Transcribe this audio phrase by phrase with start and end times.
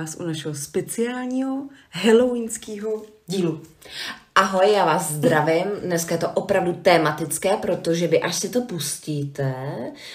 [0.00, 3.60] vás u našeho speciálního halloweenského dílu.
[4.34, 5.64] Ahoj, já vás zdravím.
[5.82, 9.54] Dneska je to opravdu tematické, protože vy až si to pustíte,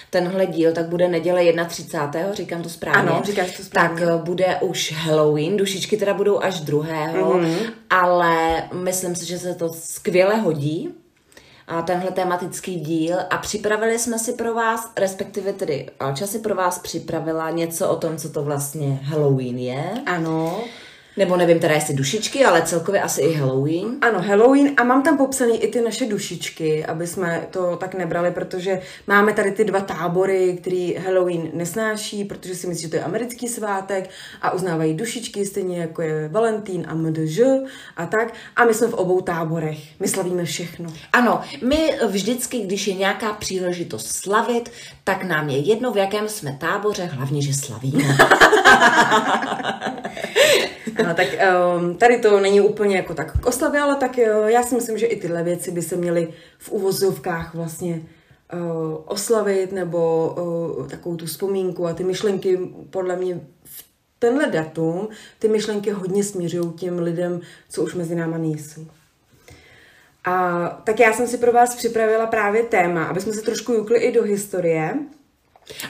[0.09, 2.33] tenhle díl, tak bude neděle 31.
[2.33, 3.11] říkám to správně.
[3.11, 4.05] Ano, říkáš to správně.
[4.05, 7.71] Tak eh, bude už Halloween, dušičky teda budou až druhého, mm-hmm.
[7.89, 10.89] ale myslím si, že se to skvěle hodí,
[11.81, 16.79] tenhle tematický díl a připravili jsme si pro vás, respektive tedy Alča si pro vás
[16.79, 19.91] připravila něco o tom, co to vlastně Halloween je.
[20.05, 20.63] Ano.
[21.17, 23.97] Nebo nevím teda jestli dušičky, ale celkově asi i Halloween.
[24.01, 28.31] Ano, Halloween a mám tam popsaný i ty naše dušičky, aby jsme to tak nebrali,
[28.31, 33.03] protože máme tady ty dva tábory, který Halloween nesnáší, protože si myslí, že to je
[33.03, 34.09] americký svátek
[34.41, 37.39] a uznávají dušičky, stejně jako je Valentín a MDŽ
[37.97, 38.33] a tak.
[38.55, 39.79] A my jsme v obou táborech.
[39.99, 40.93] My slavíme všechno.
[41.13, 44.71] Ano, my vždycky, když je nějaká příležitost slavit,
[45.03, 48.03] tak nám je jedno, v jakém jsme táboře, hlavně, že slavíme.
[51.07, 51.27] No, tak
[51.77, 54.97] um, tady to není úplně jako tak k oslavě, ale tak uh, já si myslím,
[54.97, 58.01] že i tyhle věci by se měly v uvozovkách vlastně
[58.53, 58.59] uh,
[59.05, 60.33] oslavit nebo
[60.77, 63.91] uh, takovou tu vzpomínku a ty myšlenky podle mě v
[64.21, 65.07] tenhle datum
[65.39, 68.87] ty myšlenky hodně směřují těm lidem, co už mezi náma nejsou.
[70.23, 73.99] A tak já jsem si pro vás připravila právě téma, aby jsme se trošku jukli
[73.99, 74.95] i do historie.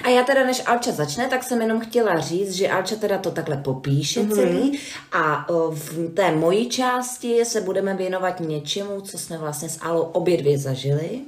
[0.04, 3.32] A já teda, než Alča začne, tak jsem jenom chtěla říct, že Alča teda to
[3.32, 4.36] takhle popíše mm-hmm.
[4.36, 4.80] celý
[5.12, 10.38] a v té mojí části se budeme věnovat něčemu, co jsme vlastně s Alou obě
[10.38, 11.22] dvě zažili.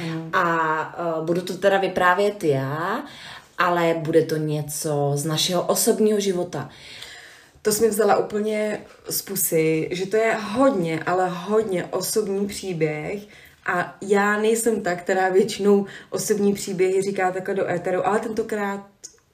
[0.00, 0.30] Mm.
[0.32, 3.04] A budu to teda vyprávět já,
[3.58, 6.70] ale bude to něco z našeho osobního života.
[7.62, 13.22] To jsem vzala úplně z pusy, že to je hodně, ale hodně osobní příběh,
[13.66, 18.86] a já nejsem ta, která většinou osobní příběhy říká takhle do éteru, ale tentokrát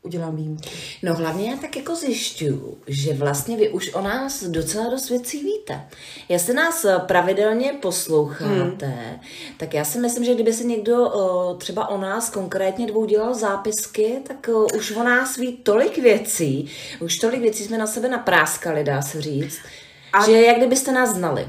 [0.03, 0.63] udělám výjimku.
[1.03, 5.45] No hlavně já tak jako zjišťuju, že vlastně vy už o nás docela dost věcí
[5.45, 5.81] víte.
[6.29, 9.21] Jestli nás pravidelně posloucháte, hmm.
[9.57, 11.13] tak já si myslím, že kdyby se někdo
[11.59, 16.71] třeba o nás konkrétně dvou dělal zápisky, tak už o nás ví tolik věcí,
[17.01, 19.59] už tolik věcí jsme na sebe napráskali, dá se říct,
[20.13, 20.27] a...
[20.27, 21.49] že jak kdybyste nás znali.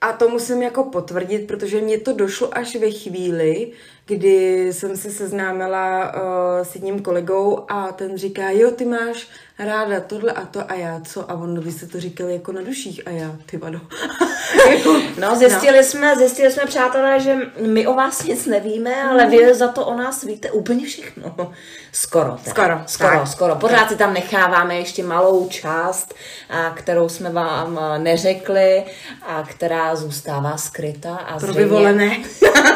[0.00, 3.72] A to musím jako potvrdit, protože mě to došlo až ve chvíli,
[4.10, 6.20] kdy jsem se seznámila uh,
[6.62, 9.28] s jedním kolegou a ten říká, jo, ty máš
[9.58, 11.30] ráda tohle a to a já co?
[11.30, 13.80] A on, vy jste to říkali jako na duších a já, ty vado.
[14.70, 15.82] jako, no, zjistili, no.
[15.82, 19.94] Jsme, zjistili jsme, přátelé, že my o vás nic nevíme, ale vy za to o
[19.94, 21.34] nás víte úplně všechno.
[21.92, 22.30] Skoro.
[22.30, 22.52] Teda.
[22.52, 22.82] Skoro.
[22.86, 23.28] Skoro, tak.
[23.28, 23.54] skoro.
[23.54, 26.14] Pořád si tam necháváme ještě malou část,
[26.50, 28.84] a, kterou jsme vám neřekli
[29.22, 31.16] a která zůstává skrytá.
[31.16, 32.16] A Pro zřejmě, vyvolené.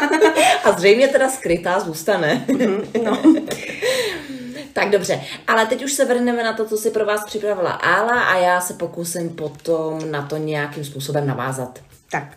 [0.65, 2.45] a zřejmě teda skrytá zůstane.
[2.49, 3.23] Mhm, no.
[4.73, 8.21] Tak dobře, ale teď už se vrhneme na to, co si pro vás připravila Ála
[8.21, 11.79] a já se pokusím potom na to nějakým způsobem navázat.
[12.11, 12.37] Tak,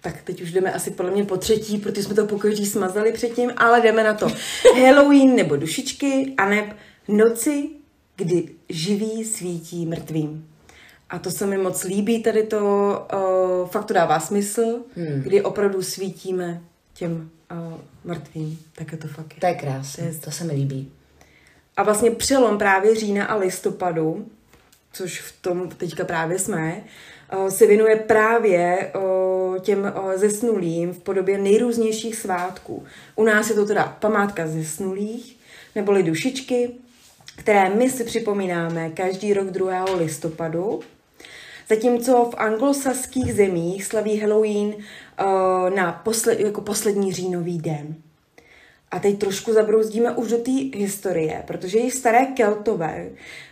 [0.00, 3.52] tak teď už jdeme asi podle mě po třetí, protože jsme to pokaždý smazali předtím,
[3.56, 4.28] ale jdeme na to.
[4.82, 6.76] Halloween nebo dušičky, a neb
[7.08, 7.68] noci,
[8.16, 10.46] kdy živí svítí mrtvým.
[11.10, 12.58] A to se mi moc líbí, tady to
[13.14, 15.22] uh, fakt to dává smysl, hmm.
[15.22, 16.62] kdy opravdu svítíme
[16.94, 18.58] těm uh, mrtvým.
[18.74, 19.34] Tak je to fakt.
[19.40, 20.92] To je krásné, to se mi líbí.
[21.76, 24.26] A vlastně přelom právě října a listopadu,
[24.92, 26.84] což v tom teďka právě jsme,
[27.30, 32.84] eh, se věnuje právě eh, těm eh, zesnulým v podobě nejrůznějších svátků.
[33.16, 35.36] U nás je to teda památka zesnulých,
[35.74, 36.70] neboli dušičky,
[37.36, 39.84] které my si připomínáme každý rok 2.
[39.84, 40.80] listopadu.
[41.68, 44.74] Zatímco v anglosaských zemích slaví Halloween
[45.74, 47.94] na posled, jako poslední říjnový den.
[48.90, 53.08] A teď trošku zabrouzdíme už do té historie, protože i staré Keltové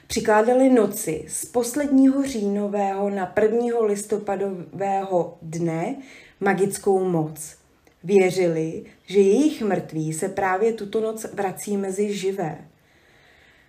[0.06, 3.78] přikládali noci z posledního říjnového na 1.
[3.81, 5.96] listopadového dne
[6.40, 7.56] magickou moc.
[8.04, 12.58] Věřili, že jejich mrtví se právě tuto noc vrací mezi živé.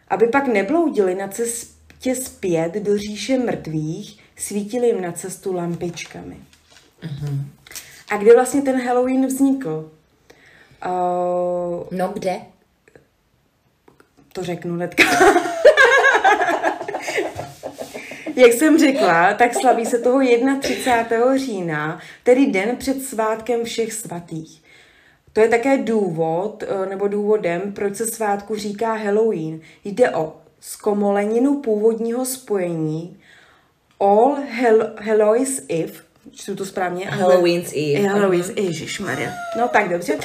[0.08, 6.38] Aby pak nebloudili na cestě zpět do říše mrtvých, svítili jim na cestu lampičkami.
[7.04, 7.40] Uh-huh.
[8.10, 9.92] A kdy vlastně ten Halloween vznikl?
[10.86, 12.42] Uh, no kde?
[14.34, 15.04] To řeknu hnedka.
[18.36, 20.20] Jak jsem řekla, tak slaví se toho
[20.60, 21.38] 31.
[21.38, 24.64] října, tedy den před svátkem všech svatých.
[25.34, 29.62] To je také důvod, eh, nebo důvodem, proč se svátku říká Halloween.
[29.84, 33.20] Jde o zkomoleninu původního spojení
[34.00, 34.38] All
[35.02, 37.06] Hallows Eve, čtu to správně.
[37.06, 38.08] Halloween's Eve.
[38.08, 39.32] Halloween's Eve, Maria.
[39.58, 40.18] No tak dobře.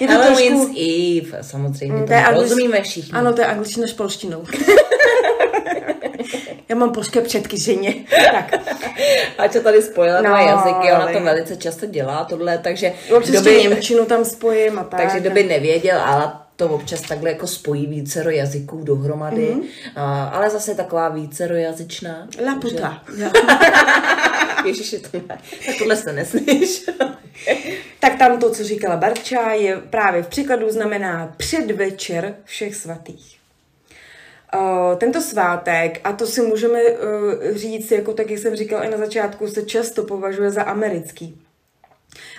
[0.00, 0.80] Je to Halloween's trošku...
[0.80, 3.12] Eve, samozřejmě, mm, to, je rozumíme všichni.
[3.12, 4.44] Ano, to je angličtina s polštinou.
[6.68, 7.94] Já mám polské předky ženě.
[8.32, 8.54] tak.
[9.38, 12.92] A co tady spojila No, dva jazyky, ona ale- to velice často dělá, tohle, takže
[13.16, 15.00] Občas kdo ještě by, Němčinu tam spojím a tak.
[15.00, 19.60] takže kdo by nevěděl, ale to občas takhle jako spojí vícero jazyků dohromady, Mhm.
[19.60, 19.90] mm-hmm.
[19.96, 22.28] a, ale zase taková vícerojazyčná.
[22.46, 23.02] La puta.
[23.16, 23.30] Jo.
[24.66, 25.38] Ježiši, to ne.
[25.66, 26.84] Tak tohle se nesmíš.
[28.00, 33.36] Tak tam to, co říkala Barča, je právě v překladu znamená předvečer všech svatých.
[34.54, 38.90] Uh, tento svátek, a to si můžeme uh, říct, jako tak, jak jsem říkala i
[38.90, 41.40] na začátku, se často považuje za americký.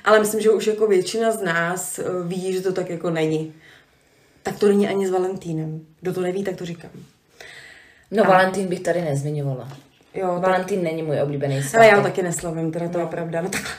[0.03, 3.53] Ale myslím, že už jako většina z nás ví, že to tak jako není.
[4.45, 5.81] Tak to není ani s Valentínem.
[6.01, 6.91] Kdo to neví, tak to říkám.
[8.11, 9.69] No, Valentín bych tady nezmiňovala.
[10.13, 11.75] Jo, tak, Valentín není můj oblíbený svátek.
[11.75, 13.41] ale já ho taky neslavím, teda to je pravda.
[13.41, 13.77] No tak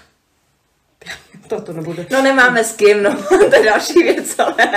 [1.48, 2.06] to to nebude.
[2.12, 4.54] No nemáme s kým, no, to je další věc, ale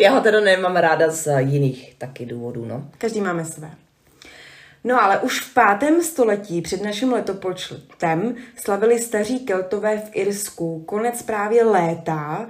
[0.00, 2.90] já ho teda nemám ráda z jiných taky důvodů, no.
[2.98, 3.70] Každý máme své.
[4.88, 11.22] No ale už v pátém století před naším letopočtem slavili staří keltové v Irsku konec
[11.22, 12.48] právě léta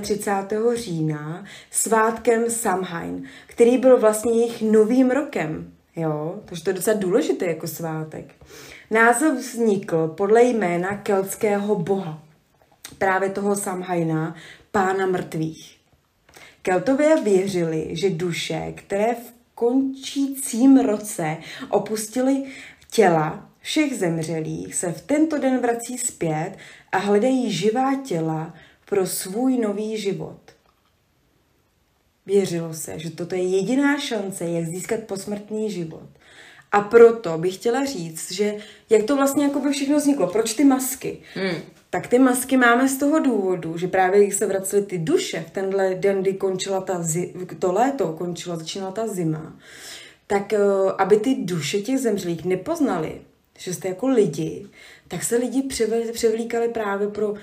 [0.00, 0.74] 31.
[0.74, 5.72] října svátkem Samhain, který byl vlastně jejich novým rokem.
[5.96, 8.34] Jo, takže to je docela důležité jako svátek.
[8.90, 12.22] Název vznikl podle jména keltského boha,
[12.98, 14.34] právě toho Samhaina,
[14.72, 15.76] pána mrtvých.
[16.62, 21.36] Keltové věřili, že duše, které v končícím roce
[21.70, 22.44] opustily
[22.90, 26.52] těla všech zemřelých, se v tento den vrací zpět
[26.92, 28.54] a hledají živá těla
[28.84, 30.40] pro svůj nový život.
[32.26, 36.08] Věřilo se, že toto je jediná šance, jak získat posmrtný život.
[36.72, 38.56] A proto bych chtěla říct, že
[38.90, 41.18] jak to vlastně jako by všechno vzniklo, proč ty masky?
[41.34, 41.62] Hmm.
[41.94, 45.50] Tak ty masky máme z toho důvodu, že právě když se vracely ty duše v
[45.50, 49.56] tenhle den, kdy končila ta zi- to léto, končila, začínala ta zima,
[50.26, 50.58] tak eh,
[50.98, 53.20] aby ty duše těch zemřelých nepoznali,
[53.58, 54.66] že jste jako lidi,
[55.08, 55.62] tak se lidi
[56.12, 57.34] převlíkali právě pro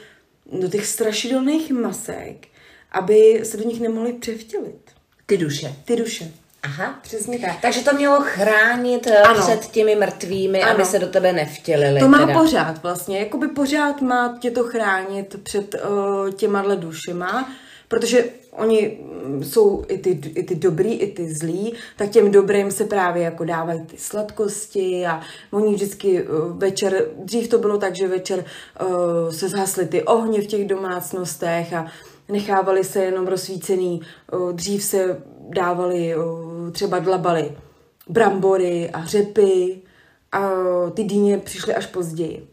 [0.60, 2.48] do těch strašidelných masek,
[2.92, 4.92] aby se do nich nemohli převtělit.
[5.26, 5.76] Ty duše.
[5.86, 6.32] Ty duše.
[6.64, 7.00] Aha.
[7.02, 7.56] Přesně tak.
[7.62, 9.42] Takže to mělo chránit eh, Ano.
[9.42, 10.72] před těmi mrtvými, Ano.
[10.72, 12.00] aby se do tebe nevtělili.
[12.00, 12.40] To má teda.
[12.40, 17.50] pořád vlastně, jakoby pořád má tě to chránit před uh, těma dušema,
[17.88, 22.72] protože oni mm, jsou i ty, i ty dobrý, i ty zlí, tak těm dobrým
[22.72, 25.22] se právě jako dávají ty sladkosti a
[25.52, 28.46] oni vždycky uh, večer, dřív to bylo tak, že večer
[28.82, 31.86] uh, se zhasly ty ohně v těch domácnostech a
[32.30, 34.02] nechávali se jenom rozsvícený,
[34.34, 37.52] uh, dřív se dávali uh, třeba dlabaly
[38.10, 39.82] brambory a řepy
[40.32, 40.50] a
[40.94, 42.48] ty dýně přišly až později.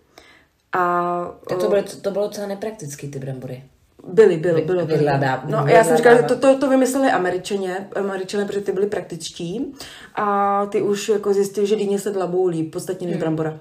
[0.72, 3.62] A Tak to bylo, to bylo docela nepraktický, ty brambory.
[4.08, 4.84] byly, byly, byly.
[4.86, 4.98] byly.
[4.98, 8.86] vydladá- No, já jsem říkala, že to, to, to vymysleli američané, američané, protože ty byli
[8.86, 9.74] praktičtí
[10.14, 13.60] a ty už jako zjistili, že dýně se dlabou líp, podstatně než brambora.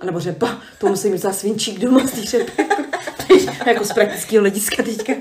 [0.00, 2.52] A nebo řepa, to musím mít za svinčík doma z té řepy.
[3.66, 5.12] jako z praktického hlediska teďka.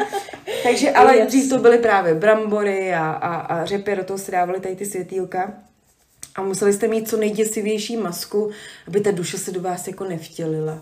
[0.65, 1.27] Takže, ale Yes.
[1.27, 4.85] dřív to byly právě brambory a, a, a řepy, do toho se dávaly tady ty
[4.85, 5.53] světýlka.
[6.35, 8.51] A museli jste mít co nejděsivější masku,
[8.87, 10.81] aby ta duše se do vás jako nevtělila.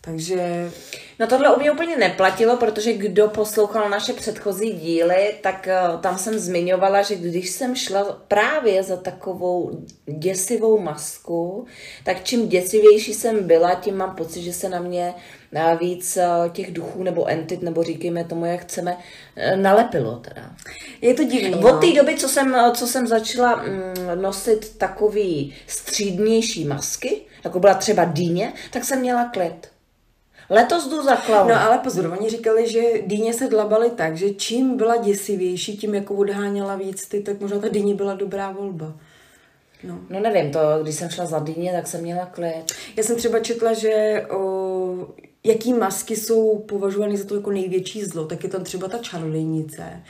[0.00, 0.70] Takže
[1.18, 6.18] No tohle u mě úplně neplatilo, protože kdo poslouchal naše předchozí díly, tak eh, tam
[6.18, 9.70] jsem zmiňovala, že když jsem šla právě za takovou
[10.06, 11.66] děsivou masku,
[12.04, 15.43] tak čím děsivější jsem byla, tím mám pocit, že se na mě eh,
[15.80, 18.96] víc eh, těch duchů nebo entit, nebo říkejme tomu, jak chceme,
[19.36, 20.50] eh, nalepilo teda.
[21.00, 21.54] je to divný.
[21.54, 21.78] Od no.
[21.78, 28.04] té doby, co jsem, co jsem začala mm, nosit takový střídnější masky, jako byla třeba
[28.04, 29.68] dýně, tak jsem měla klid.
[30.50, 31.48] Letos jdu za klaun.
[31.48, 35.94] No ale pozor, oni říkali, že dýně se dlabaly tak, že čím byla děsivější, tím
[35.94, 38.92] jako odháněla víc ty, tak možná ta dýně byla dobrá volba.
[39.84, 39.98] No.
[40.10, 42.64] No nevím, to, když jsem šla za dýně, tak jsem měla klid.
[42.96, 45.06] Já jsem třeba četla, že o,
[45.44, 50.02] jaký masky jsou považovány za to jako největší zlo, tak je tam třeba ta čarodějnice.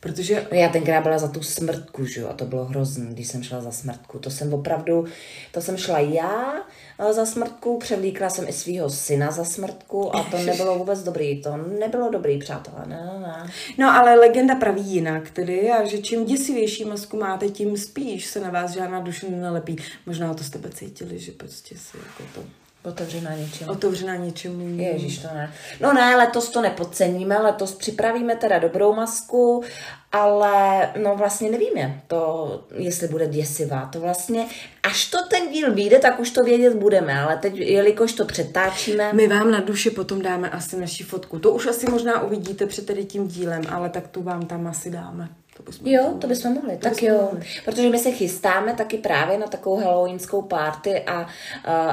[0.00, 3.28] Protože No já tenkrát byla za tu smrtku, že jo, a to bylo hrozný, když
[3.28, 4.18] jsem šla za smrtku.
[4.18, 5.04] To jsem opravdu,
[5.52, 6.54] to jsem šla já
[6.98, 11.42] eh, za smrtku, převlíkla jsem i svého syna za smrtku a to nebylo vůbec dobrý,
[11.42, 13.50] to nebylo dobrý, přátelé, ne, ne, ne.
[13.78, 18.40] No ale legenda praví jinak tedy a že čím děsivější masku máte, tím spíš se
[18.40, 19.76] na vás žádná duše nenalepí.
[20.06, 23.68] Možná to jste cítili, že prostě si jako to Otevřená něčím.
[23.68, 24.82] otevřená něčemu.
[24.82, 25.52] Ježíš, to ne.
[25.80, 29.64] No ne, letos to nepodceníme, letos připravíme teda dobrou masku,
[30.12, 33.88] ale no vlastně nevíme, to, jestli bude děsivá.
[33.92, 34.46] To vlastně,
[34.82, 39.12] až to ten díl vyjde, tak už to vědět budeme, ale teď, jelikož to přetáčíme,
[39.12, 41.38] My vám na duši potom dáme asi naši fotku.
[41.38, 44.90] To už asi možná uvidíte před tady tím dílem, ale tak tu vám tam asi
[44.90, 45.28] dáme.
[45.56, 47.18] To bychom Jo, to bychom mohli, tak bychom jo.
[47.22, 47.40] mohli.
[47.64, 51.26] Protože my se chystáme taky právě na takovou halloweenskou party a uh,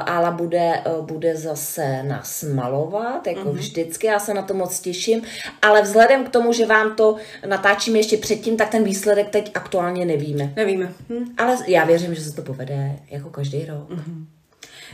[0.06, 3.48] Ala bude, uh, bude zase nás malovat, jako Mhm.
[3.48, 3.54] mm-hmm.
[3.58, 5.22] vždycky, já se na to moc těším,
[5.62, 10.04] ale vzhledem k tomu, že vám to natáčíme ještě předtím, tak ten výsledek teď aktuálně
[10.04, 10.52] nevíme.
[10.56, 10.92] Nevíme.
[11.08, 11.24] Hm.
[11.38, 13.88] Ale já věřím, že se to povede jako každý rok.
[13.90, 14.26] Mhm.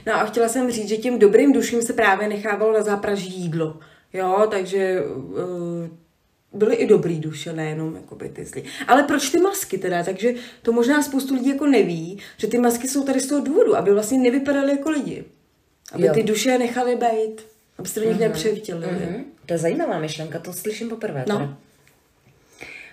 [0.07, 3.77] No a chtěla jsem říct, že tím dobrým duším se právě nechávalo na zápraží jídlo.
[4.13, 5.37] Jo, takže uh,
[6.57, 8.63] byly i dobrý duše, nejenom jakoby ty zlý.
[8.89, 10.05] Ale proč ty masky teda?
[10.05, 13.77] Takže to možná spoustu lidí jako neví, že ty masky jsou tady z toho důvodu,
[13.77, 15.25] aby vlastně nevypadaly jako lidi.
[15.93, 16.15] Aby Jo.
[16.15, 17.47] ty duše nechali být.
[17.79, 18.93] Aby se do nich nepřevtělili.
[18.93, 19.25] Mm-hmm.
[19.47, 21.25] To je zajímavá myšlenka, to slyším poprvé.
[21.29, 21.39] No.
[21.39, 21.57] teda.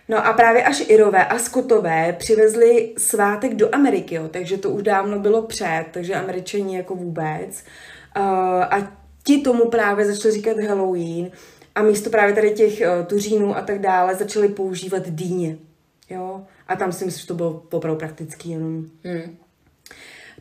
[0.10, 4.84] No a právě až Irové a Skotové přivezli svátek do Ameriky, jo, takže to už
[4.84, 7.64] dávno bylo před, takže Američani jako vůbec.
[8.18, 8.24] Uh,
[8.64, 11.32] a ti tomu právě začali říkat Halloween
[11.76, 15.58] a místo právě tady těch uh, tuřínů a tak dále začali používat dýně.
[16.10, 16.46] Jo?
[16.68, 18.86] A tam si myslím, že to bylo opravdu praktický jenom.
[19.04, 19.38] Hmm.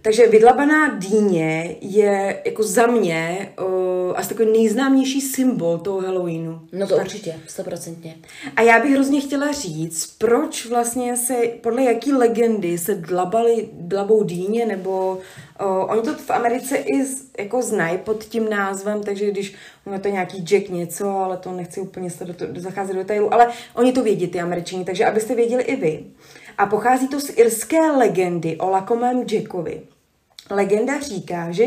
[0.03, 6.61] Takže vydlabaná dýně je jako za mě uh, asi takový nejznámější symbol toho Halloweenu.
[6.73, 8.17] No to určitě, stoprocentně.
[8.57, 14.25] A já bych hrozně chtěla říct, proč vlastně se, podle jaký legendy se dlabali, dlabou
[14.25, 15.19] dýně, nebo
[15.61, 19.55] uh, oni to v Americe i z, jako znají pod tím názvem, takže když
[19.87, 23.03] ono je to nějaký Jack něco, ale to nechci úplně se do, do, zacházet do
[23.03, 26.05] detailu, ale oni to vědí, ty Američani, takže abyste věděli i vy.
[26.59, 29.83] A pochází to z irské legendy o lakomém Jackovi.
[30.53, 31.65] Legenda říká, že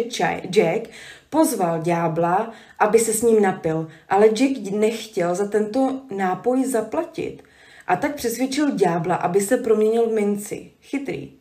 [0.50, 0.90] Jack
[1.30, 7.44] pozval ďábla, aby se s ním napil, ale Jack nechtěl za tento nápoj zaplatit
[7.88, 10.72] a tak přesvědčil ďábla, aby se proměnil v minci.
[10.82, 11.32] Chytrý.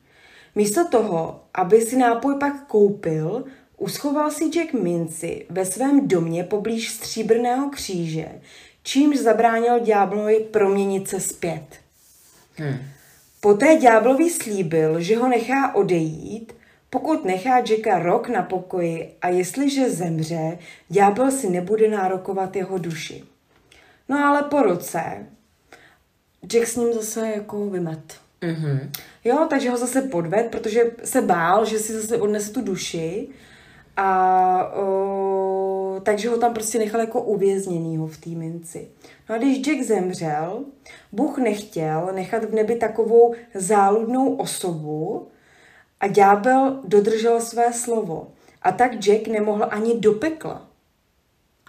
[0.55, 3.45] Místo toho, aby si nápoj pak koupil,
[3.77, 8.29] uschoval si Jack minci ve svém domě poblíž stříbrného kříže,
[8.83, 11.65] čímž zabránil ďáblovi proměnit se zpět.
[12.57, 12.79] Hmm.
[13.41, 16.53] Poté ďáblovi slíbil, že ho nechá odejít,
[16.95, 20.59] pokud nechá Jacka rok na pokoji a jestliže zemře,
[20.89, 23.25] ďábel si nebude nárokovat jeho duši.
[24.09, 25.01] No ale po roce
[26.53, 28.15] Jack s ním zase jako vymet.
[28.43, 28.91] Mm-hmm.
[29.25, 33.29] Jo, takže ho zase podved, protože se bál, že si zase odnese tu duši
[33.97, 38.89] a o, takže ho tam prostě nechal jako uvězněnýho v té minci.
[39.29, 40.65] No a když Jack zemřel,
[41.13, 45.29] Bůh nechtěl nechat v nebi takovou záludnou osobu
[46.01, 48.29] a ďábel dodržel své slovo.
[48.63, 50.67] A tak Jack nemohl ani do pekla.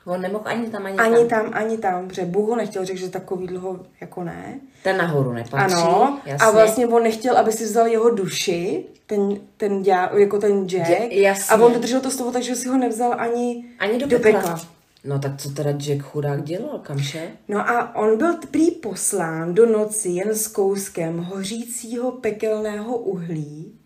[0.05, 1.27] On nemohl ani tam, ani, Ani tam.
[1.43, 4.59] tam, ani tam, protože Bůh ho nechtěl, řekl, že takový dlouho jako ne.
[4.83, 6.47] Ten nahoru nepatří, Ano, jasně.
[6.47, 10.89] a vlastně on nechtěl, aby si vzal jeho duši, ten, ten děl, jako ten Jack.
[10.89, 11.55] Je- jasně.
[11.55, 14.41] A on dodržel to slovo, takže si ho nevzal ani, Ani do, do pekla.
[14.41, 14.61] pekla.
[15.03, 17.21] No tak co teda Jack chudák dělal, kam šel?
[17.47, 23.79] No a on byl prý poslán do noci jen s kouskem hořícího pekelného uhlí,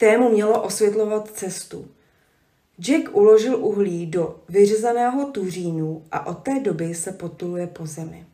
[0.00, 1.88] kterému mělo osvětlovat cestu.
[2.78, 8.26] Jack uložil uhlí do vyřezaného tuřínu a od té doby se potuluje po zemi.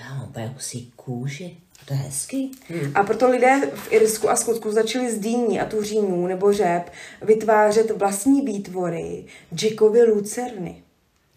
[0.00, 1.56] Já mám úplně husí kůži.
[1.88, 2.52] To je hezký.
[2.68, 2.92] Hmm.
[2.94, 7.90] A proto lidé v Irsku a Skotsku začali z dýní a tuřínů nebo řep vytvářet
[7.90, 9.24] vlastní výtvory
[9.62, 10.82] Jackovy lucerny.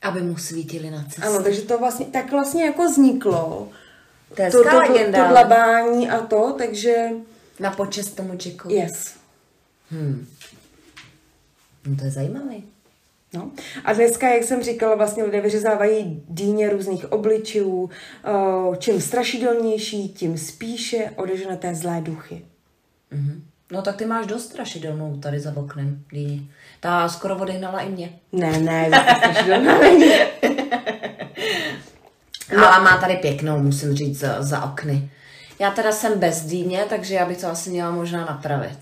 [0.02, 1.22] Aby mu svítili na cestě.
[1.22, 3.70] Ano, takže to vlastně, tak vlastně jako vzniklo
[4.36, 7.10] to je to, to, to, to dlabání a to, takže
[7.60, 8.76] Na počest tomu Jackovi.
[8.76, 9.18] yes.
[9.92, 10.28] Hmm.
[11.86, 12.64] No to je zajímavý.
[13.34, 13.52] No.
[13.86, 17.90] A dneska, jak jsem říkala, vlastně lidé vyřezávají dýně různých obličů,
[18.24, 22.46] o, čím strašidelnější, tím spíše odežené zlé duchy.
[23.12, 23.44] Mhm.
[23.72, 26.52] No tak ty máš dost strašidelnou tady za oknem, Dýni.
[26.80, 28.10] Ta skoro odehnala i mě.
[28.32, 30.12] Ne, ne, strašidelná není.
[32.58, 32.68] No.
[32.68, 35.10] Ale má tady pěknou, musím říct, za, za okny.
[35.60, 38.80] Já teda jsem bez dýně, takže já bych to asi měla možná napravit.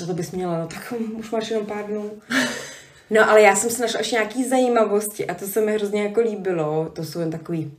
[0.00, 2.10] No to bys měla, no tak už máš jenom pár dnů.
[3.10, 6.20] No ale já jsem si našla ještě nějaký zajímavosti a to se mi hrozně jako
[6.20, 7.72] líbilo, to jsou jen takový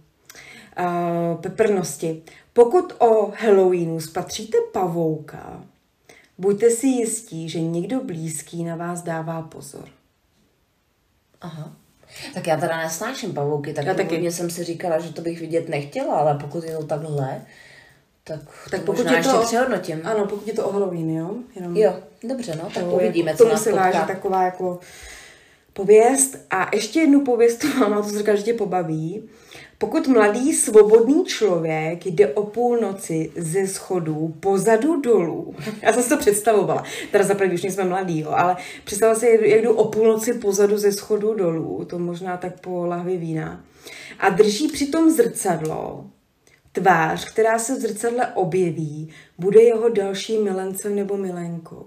[0.79, 2.21] uh, peprnosti.
[2.53, 5.63] Pokud o Halloweenu spatříte pavouka,
[6.37, 9.85] buďte si jistí, že někdo blízký na vás dává pozor.
[11.41, 11.73] Aha.
[12.33, 14.31] Tak já teda nesnáším pavouky, tak Já taky.
[14.31, 17.41] jsem si říkala, že to bych vidět nechtěla, ale pokud je to takhle,
[18.29, 18.39] tak,
[18.71, 20.01] Tak pokud možná je ještě to, přehodnotím.
[20.03, 21.29] Ano, pokud je to o Halloween, jo?
[21.55, 24.13] Jenom Jo, dobře, no, tak To uvidíme, jako, co nás se váží potká.
[24.13, 24.79] taková jako
[25.73, 26.37] pověst.
[26.49, 29.29] A ještě jednu pověst mám, a to se říká, že tě pobaví.
[29.77, 36.17] Pokud mladý svobodný člověk jde o půlnoci ze schodů pozadu dolů, já jsem si to
[36.17, 40.33] představovala, teda za první už nejsme mladý, jo, ale představila si, jak jdu o půlnoci
[40.33, 43.63] pozadu ze schodů dolů, to možná tak po lahvi vína,
[44.19, 46.05] a drží přitom zrcadlo,
[46.71, 51.85] Tvář, která se v zrcadle objeví, bude jeho dalším milencem nebo milenkou.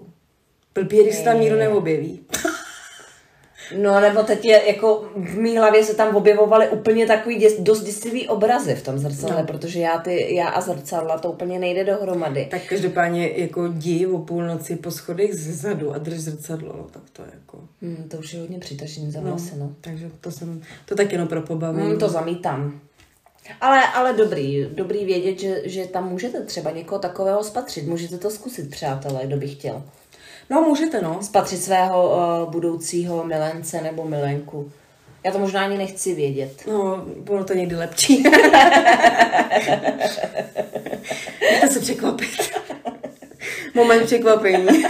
[0.75, 2.25] Blbě, když se tam nikdo neobjeví.
[3.77, 7.83] No nebo teď je jako v mý hlavě se tam objevovaly úplně takový děs, dost
[7.83, 9.47] děsivý obrazy v tom zrcadle, no.
[9.47, 12.47] protože já, ty, já a zrcadla to úplně nejde dohromady.
[12.51, 17.21] Tak každopádně jako dí o půlnoci po schodech zezadu a drž zrcadlo, no, tak to
[17.21, 17.59] je jako...
[17.81, 19.75] Hmm, to už je hodně přitažení za vlasy, no, no.
[19.81, 21.87] Takže to jsem, to tak jenom pro pobavení.
[21.87, 22.79] Hmm, to zamítám.
[23.61, 27.87] Ale, ale dobrý, dobrý vědět, že, že tam můžete třeba někoho takového spatřit.
[27.87, 29.83] Můžete to zkusit, přátelé, kdo by chtěl.
[30.49, 31.19] No, můžete, no.
[31.21, 32.15] Spatřit svého uh,
[32.51, 34.71] budoucího milence nebo milenku.
[35.23, 36.67] Já to možná ani nechci vědět.
[36.67, 38.23] No, bylo to někdy lepší.
[41.61, 42.29] to se překvapit.
[43.73, 44.83] Moment překvapení.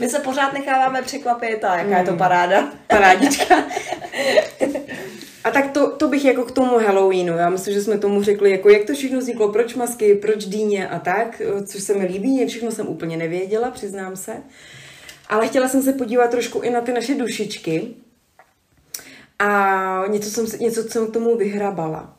[0.00, 1.96] My se pořád necháváme překvapit a jaká mm.
[1.96, 2.18] je to hmm.
[2.18, 2.72] paráda.
[2.86, 3.54] Parádička.
[5.44, 8.50] A tak to, to bych jako k tomu Halloweenu, já myslím, že jsme tomu řekli,
[8.50, 12.46] jako jak to všechno vzniklo, proč masky, proč dýně a tak, což se mi líbí,
[12.46, 14.36] všechno jsem úplně nevěděla, přiznám se.
[15.28, 17.94] Ale chtěla jsem se podívat trošku i na ty naše dušičky
[19.38, 22.16] a něco jsem, něco jsem k tomu vyhrabala.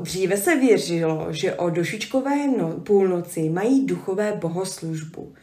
[0.00, 5.34] Dříve se věřilo, že o dušičkové no, půlnoci mají duchové bohoslužbu.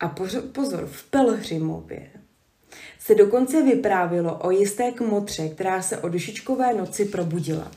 [0.00, 0.08] A
[0.52, 2.10] pozor, v Pelhřimově
[3.04, 7.70] se dokonce vyprávilo o jisté kmotře, která se o dušičkové noci probudila.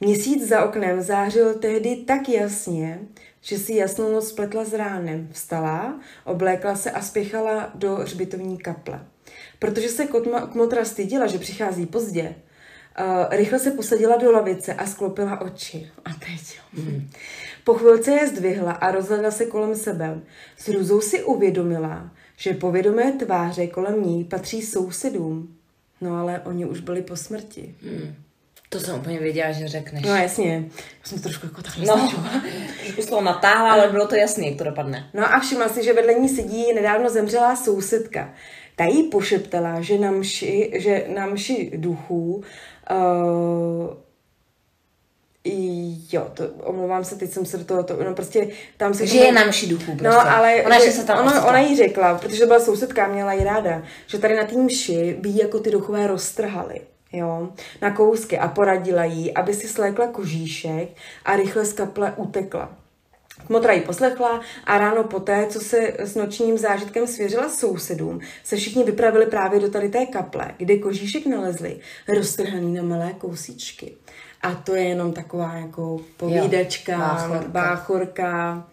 [0.00, 3.00] Měsíc za oknem zářil tehdy tak jasně,
[3.40, 5.28] že si jasnou noc spletla s ránem.
[5.32, 9.00] Vstala, oblékla se a spěchala do hřbitovní kaple.
[9.58, 10.06] Protože se
[10.52, 12.34] kmotra styděla, že přichází pozdě,
[13.00, 15.90] uh, rychle se posadila do lavice a sklopila oči.
[16.04, 17.10] A teď, mm.
[17.64, 20.20] Po chvilce je zdvihla a rozhledla se kolem sebe.
[20.56, 25.54] S růzou si uvědomila, že povědomé tváře kolem ní patří sousedům.
[26.00, 27.74] No ale oni už byli po smrti.
[27.82, 28.14] Hmm.
[28.68, 30.04] To jsem úplně věděla, že řekneš.
[30.04, 32.12] No jasně, já jsem trošku jako takhle No,
[32.82, 35.10] trošku slovo natáhla, ale bylo to jasné, jak to dopadne.
[35.14, 38.34] No a všimla si, že vedle ní sedí nedávno zemřelá sousedka.
[38.76, 42.34] Ta jí pošeptala, že na mši, že na mši duchů
[42.90, 43.96] uh,
[46.12, 49.06] Jo, to, omlouvám se, teď jsem se do toho, to, no prostě tam se...
[49.06, 49.24] Že tomu...
[49.24, 50.08] je na mši duchů prostě.
[50.08, 53.44] No, ale ona, že, se tam ono, ona jí řekla, protože byla sousedka, měla jí
[53.44, 56.80] ráda, že tady na té mši by jako ty duchové roztrhaly
[57.12, 57.48] jo,
[57.82, 60.88] na kousky a poradila jí, aby si slékla kožíšek
[61.24, 62.76] a rychle z kaple utekla.
[63.46, 68.84] Kmotra ji poslechla a ráno poté, co se s nočním zážitkem svěřila sousedům, se všichni
[68.84, 73.96] vypravili právě do tady té kaple, kde kožíšek nalezli, roztrhaný na malé kousíčky.
[74.42, 77.48] A to je jenom taková jako povídačka, jo, báchorka.
[77.48, 78.66] báchorka.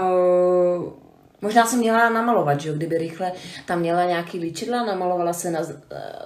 [0.00, 0.92] Uh,
[1.40, 2.74] Možná se měla namalovat, že jo?
[2.74, 3.32] Kdyby rychle
[3.66, 5.60] tam měla nějaký líčidla, namalovala se na,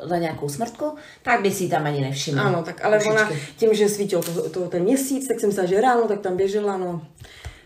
[0.08, 2.42] na nějakou smrtku, tak by si tam ani nevšimla.
[2.42, 3.12] Ano, tak ale Ušičky.
[3.12, 6.36] ona tím, že svítil to, to, ten měsíc, tak jsem myslela, že ráno, tak tam
[6.36, 7.02] běžela, no.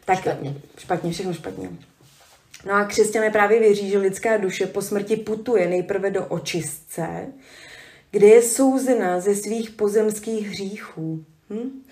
[0.04, 0.54] Tak špatně.
[0.78, 1.68] Špatně, všechno špatně.
[2.66, 7.26] No a křesťané právě věří, že lidská duše po smrti putuje nejprve do očistce,
[8.16, 11.24] kde je souzena ze svých pozemských hříchů.
[11.50, 11.82] Hm?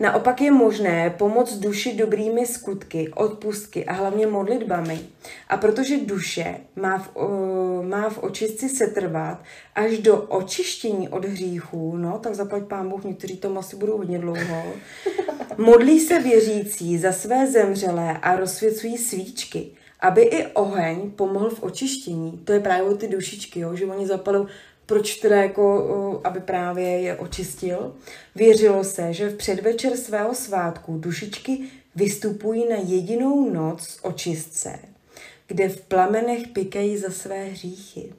[0.00, 5.00] Naopak je možné pomoct duši dobrými skutky, odpustky a hlavně modlitbami.
[5.48, 9.42] A protože duše má v, uh, má v očistci setrvat
[9.74, 14.18] až do očištění od hříchů, no tak zaplať pán Bůh, někteří to asi budou hodně
[14.18, 14.64] dlouho,
[15.58, 19.70] modlí se věřící za své zemřelé a rozsvěcují svíčky
[20.04, 22.40] aby i oheň pomohl v očištění.
[22.44, 23.76] To je právě ty dušičky, jo?
[23.76, 24.46] že oni zapalou
[24.86, 27.94] proč teda jako, aby právě je očistil.
[28.34, 31.64] Věřilo se, že v předvečer svého svátku dušičky
[31.96, 34.78] vystupují na jedinou noc očistce,
[35.46, 38.12] kde v plamenech pikají za své hříchy.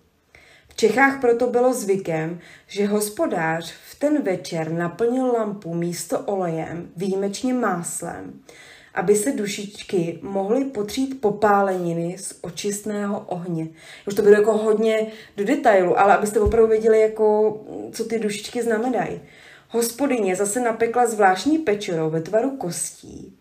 [0.69, 7.53] V Čechách proto bylo zvykem, že hospodář v ten večer naplnil lampu místo olejem, výjimečně
[7.53, 8.39] máslem,
[8.95, 13.67] aby se dušičky mohly potřít popáleniny z očistného ohně.
[14.07, 17.57] Už to bylo jako hodně do detailu, ale abyste opravdu věděli, jako,
[17.91, 19.21] co ty dušičky znamenají.
[19.69, 23.37] Hospodyně zase napekla zvláštní pečero ve tvaru kostí,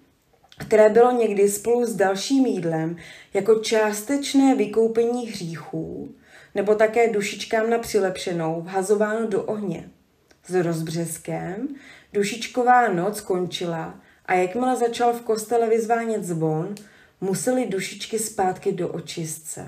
[0.59, 2.97] které bylo někdy spolu s dalším jídlem
[3.35, 6.15] jako částečné vykoupení hříchů,
[6.55, 9.91] nebo také dušičkám na přilepšenou vhazováno do ohně.
[10.47, 11.69] S rozbřeskem
[12.13, 16.75] dušičková noc končila a jakmile začal v kostele vyzvánět zvon,
[17.21, 19.61] museli dušičky zpátky do očistce.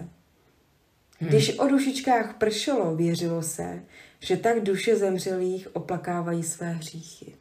[1.18, 1.28] Hmm.
[1.28, 3.82] Když o dušičkách pršelo, věřilo se,
[4.20, 7.34] že tak duše zemřelých oplakávají své hříchy.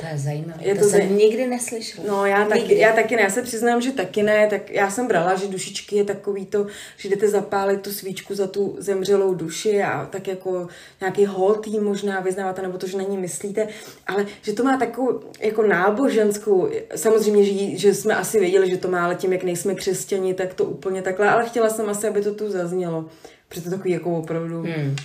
[0.00, 0.64] To je zajímavé.
[0.64, 1.10] Je to, to jsem zaj...
[1.10, 2.06] nikdy neslyšela.
[2.08, 2.60] No já nikdy.
[2.60, 5.46] taky, já taky ne, já se přiznám, že taky ne, tak já jsem brala, že
[5.46, 10.28] dušičky je takový to, že jdete zapálit tu svíčku za tu zemřelou duši a tak
[10.28, 10.68] jako
[11.00, 13.68] nějaký hold jí možná vyznáváte, nebo to, že na ní myslíte,
[14.06, 18.88] ale že to má takovou jako náboženskou, samozřejmě, že, že jsme asi věděli, že to
[18.88, 22.22] má, ale tím, jak nejsme křesťani, tak to úplně takhle, ale chtěla jsem asi, aby
[22.22, 23.04] to tu zaznělo.
[23.48, 24.62] Protože to takový jako opravdu...
[24.62, 24.96] Hmm.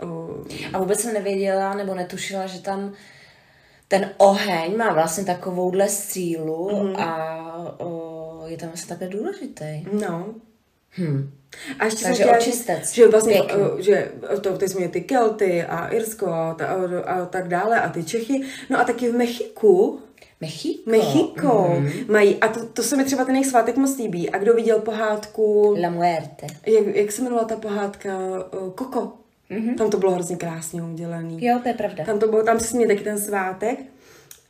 [0.00, 0.30] O...
[0.72, 2.92] A vůbec jsem nevěděla nebo netušila, že tam
[3.90, 6.96] ten oheň má vlastně takovouhle sílu mm.
[6.96, 9.84] a o, je tam vlastně takhle důležitý.
[9.92, 10.34] No.
[10.98, 11.30] Hm.
[11.78, 12.92] A ještě Takže jsem očistec.
[12.92, 17.26] Že vlastně, o, že to, ty jsme ty Kelty a Irsko a, ta, a, a
[17.26, 18.42] tak dále a ty Čechy.
[18.70, 20.00] No a taky v Mechiku,
[20.40, 20.90] Mexiko.
[20.90, 21.90] Mexiko mm.
[22.08, 22.36] mají.
[22.36, 24.30] A to, to se mi třeba ten jejich svátek moc líbí.
[24.30, 25.76] A kdo viděl pohádku...
[25.82, 26.46] La Muerte.
[26.66, 28.10] Jak, jak se jmenovala ta pohádka?
[28.74, 29.19] Koko.
[29.50, 29.74] Mm-hmm.
[29.74, 31.44] Tam to bylo hrozně krásně udělaný.
[31.44, 32.04] Jo, to je pravda.
[32.04, 33.78] Tam to bylo, tam směje taky ten svátek.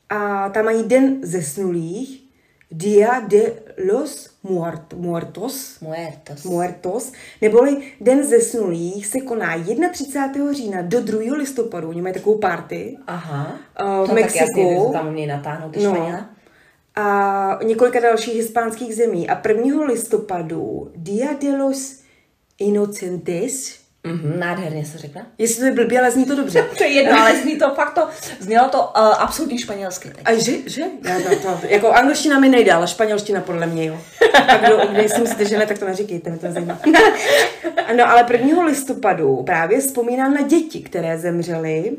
[0.09, 2.31] A tam mají den zesnulých,
[2.73, 3.53] Dia de
[3.91, 6.45] los muert, Muertos, Muertos.
[6.45, 9.57] Muertos, neboli Den zesnulých se koná
[9.93, 10.53] 31.
[10.53, 11.35] října do 2.
[11.37, 11.89] listopadu.
[11.89, 13.59] Oni mají takovou party Aha.
[13.83, 14.91] Uh, v no, Mexiku.
[14.93, 16.25] Tak jasně, natáhnout no.
[16.95, 19.29] A několika dalších hispánských zemí.
[19.29, 19.85] A 1.
[19.85, 22.01] listopadu Dia de los
[22.59, 25.27] Inocentes, Mm-hmm, nádherně se řekne.
[25.39, 26.63] Jestli to je blbě, ale zní to dobře.
[26.79, 28.09] to je jedno, ale zní to fakt to,
[28.39, 30.09] znělo to uh, absolutně španělsky.
[30.09, 30.21] Teď.
[30.25, 30.83] A že, že?
[31.03, 34.01] Já to, to, jako angličtina mi nejde, ale španělština podle mě, jo.
[34.49, 36.79] A kdo, si myslíte, že ne, tak to neříkejte, mi to zajímá.
[37.97, 38.65] no ale 1.
[38.65, 41.97] listopadu právě vzpomínám na děti, které zemřely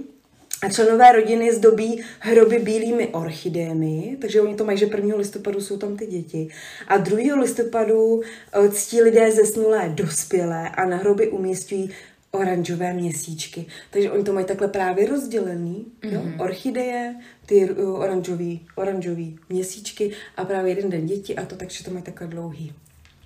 [0.61, 5.15] a členové rodiny zdobí hroby bílými orchidémi, takže oni to mají, že 1.
[5.15, 6.47] listopadu jsou tam ty děti.
[6.87, 7.35] A 2.
[7.35, 8.21] listopadu
[8.53, 11.91] eh, ctí lidé zesnulé dospělé a na hroby umístují
[12.31, 13.65] oranžové měsíčky.
[13.89, 15.85] Takže oni to mají takhle právě rozdělený.
[16.01, 16.13] Mm-hmm.
[16.13, 16.21] Jo?
[16.21, 16.39] Mhm.
[16.39, 21.91] Orchideje, ty uh, oranžový, oranžový měsíčky a právě jeden den děti a to takže to
[21.91, 22.73] mají takhle dlouhý.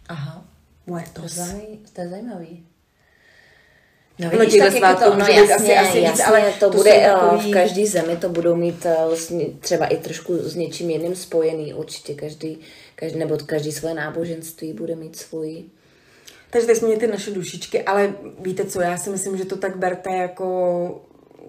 [0.10, 0.46] Aha.
[0.88, 1.40] Muertos.
[1.94, 2.64] To je zajímavý.
[4.20, 6.78] No, no vidíš, tak jako to, no jasně, asi, asi jasně, víc, ale to, to
[6.78, 7.52] bude eh, takový...
[7.52, 8.96] v každé zemi, to budou mít eh,
[9.60, 12.60] třeba i trošku s něčím jiným spojený, určitě každý,
[12.96, 15.64] každý nebo každý své náboženství bude mít svůj.
[16.50, 19.78] Takže teď jsme ty naše dušičky, ale víte co, já si myslím, že to tak
[19.78, 21.02] berte jako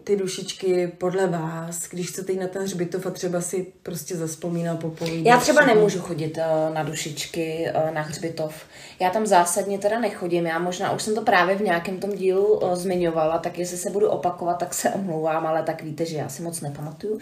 [0.06, 4.76] ty dušičky podle vás, když chcete jít na ten hřbitov a třeba si prostě zaspomíná
[4.76, 5.26] popovídat.
[5.26, 8.54] Já třeba nemůžu chodit uh, na dušičky uh, na hřbitov.
[9.00, 10.46] Já tam zásadně teda nechodím.
[10.46, 13.90] Já možná už jsem to právě v nějakém tom dílu uh, zmiňovala, tak jestli se
[13.90, 17.18] budu opakovat, tak se omlouvám, ale tak víte, že já si moc nepamatuju.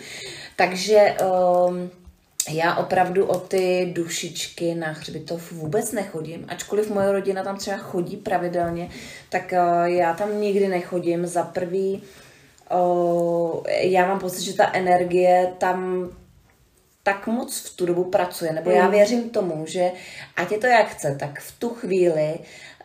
[0.57, 1.17] Takže
[1.69, 1.91] um,
[2.51, 8.17] já opravdu o ty dušičky na hřbitov vůbec nechodím, ačkoliv moje rodina tam třeba chodí
[8.17, 8.89] pravidelně,
[9.31, 9.53] tak
[9.85, 11.27] já tam nikdy nechodím.
[11.27, 12.03] Za prvý
[13.67, 16.11] já mám pocit, že ta energie tam
[17.05, 18.91] tak moc v tu dobu pracuje, nebo já mm.
[18.91, 19.93] věřím tomu, že
[20.37, 22.39] ať je to jak chce, tak v tu chvíli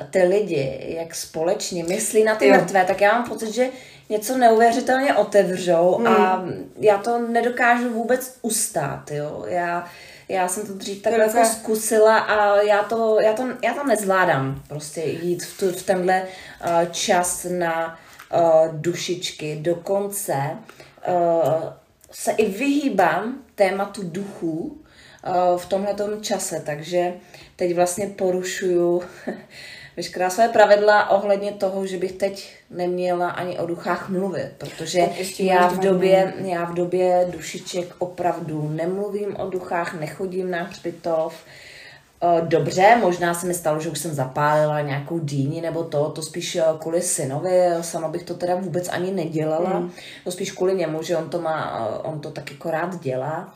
[0.10, 2.54] ty lidi, jak společně myslí na ty jo.
[2.54, 3.70] mrtvé, tak já mám pocit, že
[4.10, 6.08] něco neuvěřitelně otevřou mm.
[6.08, 6.46] a
[6.80, 9.46] já to nedokážu vůbec ustát, jo.
[9.48, 9.90] Já,
[10.30, 14.64] já jsem to dřív takhle jako zkusila a já to, já to, já to nezvládám
[14.68, 18.00] prostě jít v, tu, v tenhle uh, čas na
[18.34, 19.56] uh, dušičky.
[19.62, 20.58] Dokonce
[21.08, 21.74] uh,
[22.12, 24.58] se i vyhýbám tématu duchů
[25.28, 27.14] uh, v tomhle čase, takže
[27.56, 29.04] teď vlastně porušuju
[29.98, 35.68] veškerá své pravidla ohledně toho, že bych teď neměla ani o duchách mluvit, protože já
[35.68, 41.52] v, době, já v době dušiček opravdu nemluvím o duchách, nechodím na hřbitov, uh,
[42.42, 46.56] dobře, možná se mi stalo, že už jsem zapálila nějakou dýni nebo to, to spíš
[46.56, 49.92] eh, kvůli synovi, sama bych to teda vůbec ani nedělala, mm.
[50.24, 53.54] to spíš kvůli němu, že on to má, eh, on to tak jako rád dělá,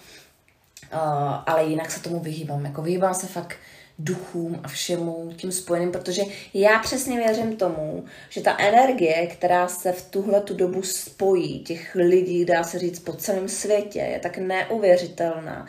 [1.46, 3.56] ale jinak se tomu vyhýbám, jako vyhýbám se fakt
[4.00, 6.24] duchům a všemu tím spojeným, protože
[6.54, 11.96] já přesně věřím tomu, že ta energie, která se v tuhle tu dobu spojí, těch
[11.96, 15.68] lidí, dá se říct, po celém světě, je tak neuvěřitelná,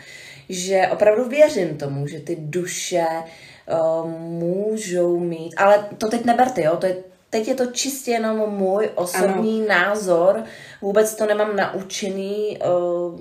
[0.48, 6.76] že opravdu věřím tomu, že ty duše uh, můžou mít, ale to teď neberte, jo,
[6.76, 6.96] to je
[7.30, 9.68] Teď je to čistě jenom můj osobní ano.
[9.68, 10.44] názor,
[10.82, 13.20] vůbec to nemám naučený, uh,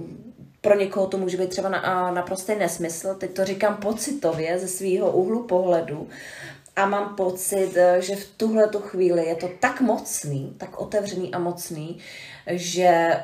[0.62, 5.12] pro někoho to může být třeba na, naprostý nesmysl, teď to říkám pocitově ze svého
[5.12, 6.08] úhlu pohledu.
[6.76, 11.40] A mám pocit, že v tuhle tu chvíli je to tak mocný, tak otevřený a
[11.40, 11.98] mocný,
[12.48, 13.18] že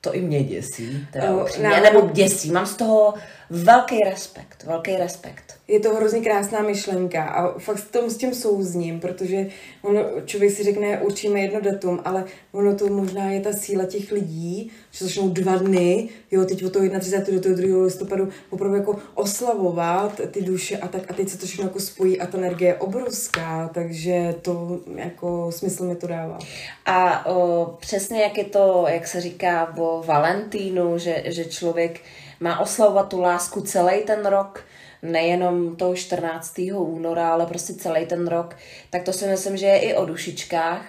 [0.00, 2.50] to i mě děsí, teda uh, upřímně, nebo děsí.
[2.50, 3.14] Mám z toho
[3.50, 5.54] velký respekt, velký respekt.
[5.68, 9.46] je to hrozně krásná myšlenka a fakt s tom s tím souzním, protože
[9.82, 14.12] ono, člověk si řekne, určíme jedno datum, ale ono to možná je ta síla těch
[14.12, 17.34] lidí, že začnou dva dny, jo, teď od toho 31.
[17.34, 17.82] do toho 2.
[17.84, 22.20] listopadu opravdu jako oslavovat ty duše a tak a teď se to všechno jako spojí
[22.20, 26.38] a ta energie je obrovská, takže to jako smysl mi to dává.
[26.86, 32.00] A o, přesně jak je to, jak se říká o Valentínu, že, že člověk
[32.40, 34.64] má oslavovat tu lásku celý ten rok,
[35.02, 36.58] nejenom toho 14.
[36.74, 38.56] února, ale prostě celý ten rok,
[38.90, 40.84] tak to si myslím, že je i o dušičkách,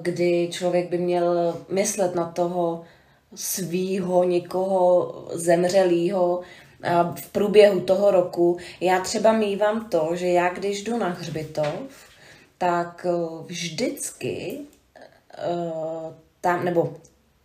[0.00, 2.84] kdy člověk by měl myslet na toho
[3.34, 6.40] svýho, někoho zemřelýho
[7.14, 8.58] v průběhu toho roku.
[8.80, 12.14] Já třeba mývám to, že já když jdu na hřbitov,
[12.58, 14.58] tak eh, vždycky
[15.38, 15.42] eh,
[16.40, 16.96] tam, nebo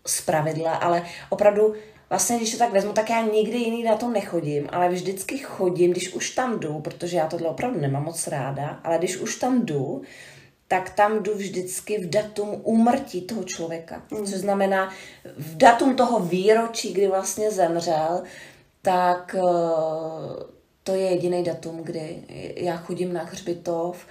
[0.05, 1.73] z pravidla, ale opravdu
[2.09, 5.91] vlastně, když to tak vezmu, tak já nikdy jiný na to nechodím, ale vždycky chodím,
[5.91, 9.65] když už tam jdu, protože já tohle opravdu nemám moc ráda, ale když už tam
[9.65, 10.01] jdu,
[10.67, 14.03] tak tam jdu vždycky v datum úmrtí toho člověka.
[14.11, 14.25] Mm.
[14.25, 14.89] Což znamená
[15.37, 18.23] v datum toho výročí, kdy vlastně zemřel,
[18.81, 20.43] tak uh,
[20.83, 22.23] to je jediný datum, kdy
[22.55, 24.05] já chodím na hřbitov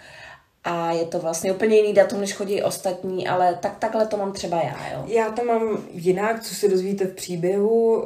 [0.65, 4.33] a je to vlastně úplně jiný datum, než chodí ostatní, ale tak takhle to mám
[4.33, 5.05] třeba já, jo.
[5.07, 8.03] Já to mám jinak, co si dozvíte v příběhu,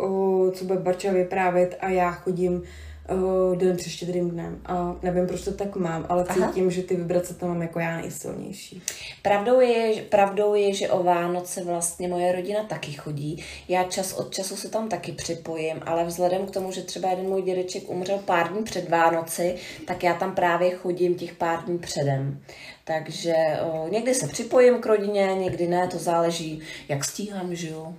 [0.55, 2.62] co bude Barča vyprávět a já chodím
[3.11, 4.61] uh, den před štědrým dnem.
[4.67, 6.71] A nevím, proč to tak mám, ale cítím, Aha.
[6.71, 8.83] že ty vibrace tam mám jako já nejsilnější.
[9.23, 13.45] Pravdou je, pravdou je, že o Vánoce vlastně moje rodina taky chodí.
[13.69, 17.27] Já čas od času se tam taky připojím, ale vzhledem k tomu, že třeba jeden
[17.27, 19.55] můj dědeček umřel pár dní před Vánoci,
[19.87, 22.41] tak já tam právě chodím těch pár dní předem.
[22.85, 27.95] Takže o, někdy se připojím k rodině, někdy ne, to záleží, jak stíhám, že jo,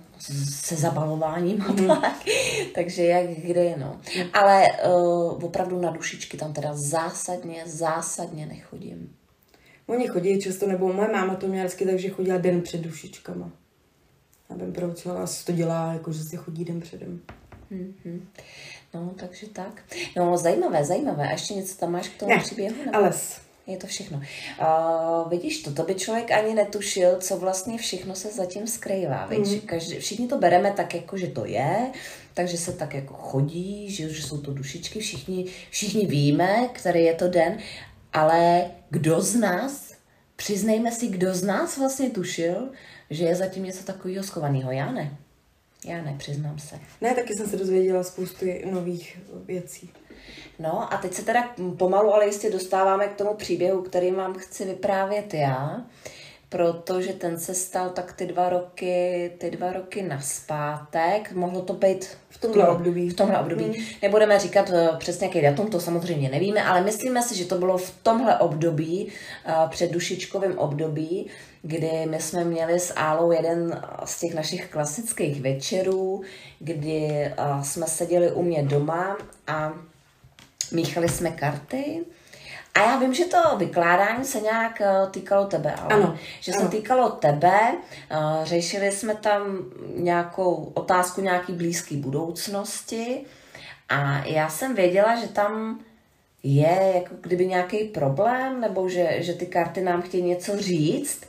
[0.50, 1.86] se zabalováním a mm.
[1.86, 2.24] tak.
[2.74, 4.00] Takže jak kde, no.
[4.18, 4.28] Mm.
[4.32, 9.16] Ale o, opravdu na dušičky tam teda zásadně, zásadně nechodím.
[9.86, 13.50] Oni chodí často, nebo moje máma to měla vždycky, takže chodila den před dušičkama.
[14.56, 17.20] Nevím proč, ale asi to dělá, jako že se chodí den předem.
[17.72, 18.20] Mm-hmm.
[18.94, 19.82] No, takže tak.
[20.16, 21.28] No, zajímavé, zajímavé.
[21.28, 22.76] A ještě něco tam máš k tomu ne, příběhu?
[22.78, 22.96] Nebo?
[22.96, 23.12] Ale
[23.66, 24.18] je to všechno.
[24.60, 29.26] Uh, vidíš to, to by člověk ani netušil, co vlastně všechno se zatím skrývá.
[29.26, 29.60] Mm.
[29.60, 31.90] Každý, všichni to bereme tak, jako že to je,
[32.34, 37.14] takže se tak jako chodí, že, že jsou to dušičky, všichni, všichni víme, který je
[37.14, 37.58] to den,
[38.12, 39.92] ale kdo z nás,
[40.36, 42.68] přiznejme si, kdo z nás vlastně tušil,
[43.10, 44.72] že je zatím něco takového schovaného.
[44.72, 45.16] Já ne.
[45.84, 46.80] Já ne, přiznám se.
[47.00, 49.90] Ne, taky jsem se dozvěděla spousty nových věcí.
[50.58, 54.64] No a teď se teda pomalu, ale jistě dostáváme k tomu příběhu, který vám chci
[54.64, 55.80] vyprávět já,
[56.48, 61.32] protože ten se stal tak ty dva roky, ty dva roky naspátek.
[61.32, 63.10] Mohlo to být v tomhle období.
[63.10, 63.64] V tomhle období.
[63.64, 63.74] Hmm.
[64.02, 67.78] Nebudeme říkat uh, přesně jaký datum, to samozřejmě nevíme, ale myslíme si, že to bylo
[67.78, 69.12] v tomhle období,
[69.48, 71.30] uh, před dušičkovým období,
[71.62, 76.22] kdy my jsme měli s Álou jeden z těch našich klasických večerů,
[76.58, 77.32] kdy
[77.62, 79.72] jsme seděli u mě doma a
[80.70, 82.04] míchali jsme karty.
[82.74, 86.62] A já vím, že to vykládání se nějak eh, týkalo tebe, ale ano, že ano.
[86.62, 87.60] se týkalo tebe,
[88.10, 89.42] eh, řešili jsme tam
[89.96, 93.24] nějakou otázku nějaký blízké budoucnosti
[93.88, 95.80] a já jsem věděla, že tam
[96.42, 101.20] je jako kdyby nějaký problém, nebo že, že ty karty nám chtějí něco říct.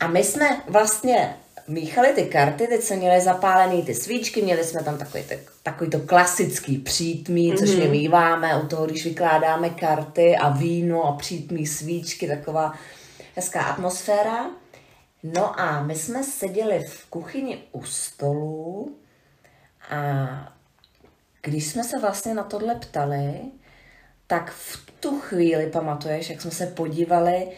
[0.00, 1.36] A my jsme vlastně
[1.68, 5.24] míchali ty karty, teď jsme měli zapálený ty svíčky, měli jsme tam takový,
[5.62, 7.58] takový to klasický přítmí, mm-hmm.
[7.58, 7.90] což my mhm.
[7.90, 12.72] míváme u toho, když vykládáme karty a víno a přítmí svíčky, taková
[13.36, 14.50] hezká atmosféra.
[15.22, 18.96] No a my jsme seděli v kuchyni u stolu
[19.90, 20.52] a
[21.42, 23.32] když jsme se vlastně na tohle ptali,
[24.26, 27.48] tak v tu chvíli, pamatuješ, jak jsme se podívali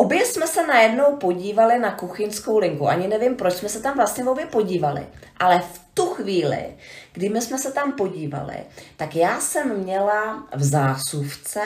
[0.00, 2.88] Obě jsme se najednou podívali na kuchyňskou linku.
[2.88, 5.06] Ani nevím, proč jsme se tam vlastně obě podívali.
[5.36, 6.64] Ale v tu chvíli,
[7.12, 8.54] kdy my jsme se tam podívali,
[8.96, 11.60] tak já jsem měla v zásuvce,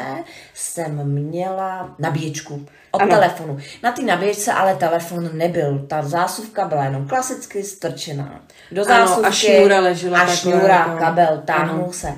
[0.54, 3.10] jsem měla nabíječku od ano.
[3.10, 3.58] telefonu.
[3.82, 5.86] Na té nabíječce ale telefon nebyl.
[5.88, 8.40] Ta zásuvka byla jenom klasicky strčená.
[8.72, 10.20] Do zásuvky ano, a šňůra ležela.
[10.20, 10.98] A šňůra, jako...
[10.98, 12.14] kabel, táhnul se.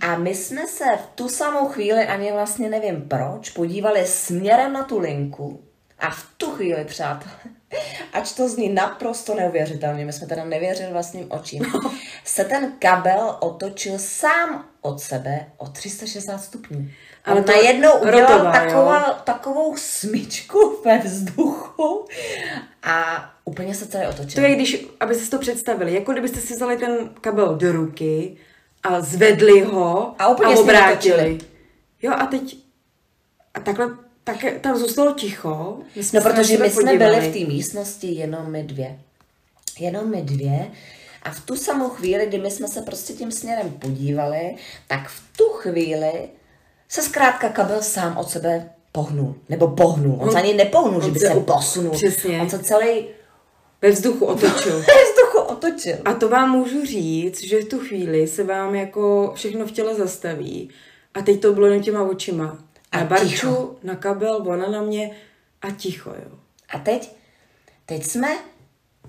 [0.00, 4.82] A my jsme se v tu samou chvíli, ani vlastně nevím proč, podívali směrem na
[4.82, 5.60] tu linku
[5.98, 7.34] a v tu chvíli, přátelé,
[8.12, 11.62] ač to zní naprosto neuvěřitelně, my jsme teda nevěřili vlastním očím,
[12.24, 16.88] se ten kabel otočil sám od sebe o 360 stupňů.
[17.24, 22.06] Ale to najednou udělal rotová, takovou, takovou smyčku ve vzduchu
[22.82, 24.42] a úplně se celé otočil.
[24.42, 28.36] To je, když, aby si to představili, jako kdybyste si vzali ten kabel do ruky
[28.86, 31.38] a zvedli ho A úplně a obrátili.
[32.02, 32.56] Jo a teď
[33.54, 33.88] a takhle
[34.24, 35.78] tak tam zůstalo ticho.
[35.96, 37.16] My jsme No, protože my jsme podívali.
[37.16, 38.98] byli v té místnosti jenom my dvě.
[39.78, 40.70] Jenom my dvě.
[41.22, 44.54] A v tu samou chvíli, kdy my jsme se prostě tím směrem podívali,
[44.86, 46.12] tak v tu chvíli
[46.88, 49.34] se zkrátka kabel sám od sebe pohnul.
[49.48, 50.18] Nebo pohnul.
[50.20, 51.92] On, se ani nepohnul, že on by se se posunul.
[51.92, 52.40] přesně.
[52.40, 53.06] On se celý
[53.86, 54.78] Ve vzduchu otočil.
[54.78, 55.96] ve vzduchu otočil.
[56.04, 59.94] A to vám můžu říct, že v tu chvíli se vám jako všechno v těle
[59.94, 60.70] zastaví.
[61.14, 62.58] A teď to bylo jen těma očima.
[62.92, 63.76] A na Barču, ticho.
[63.82, 65.10] na kabel, ona na mě
[65.62, 66.38] a ticho, jo.
[66.68, 67.16] A teď,
[67.86, 68.28] teď jsme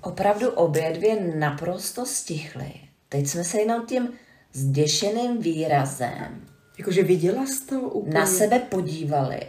[0.01, 2.71] opravdu obě dvě naprosto stichli.
[3.09, 4.13] Teď jsme se jenom tím
[4.53, 8.19] zděšeným výrazem Jakože viděla jsi to úplně?
[8.19, 9.39] na sebe podívali.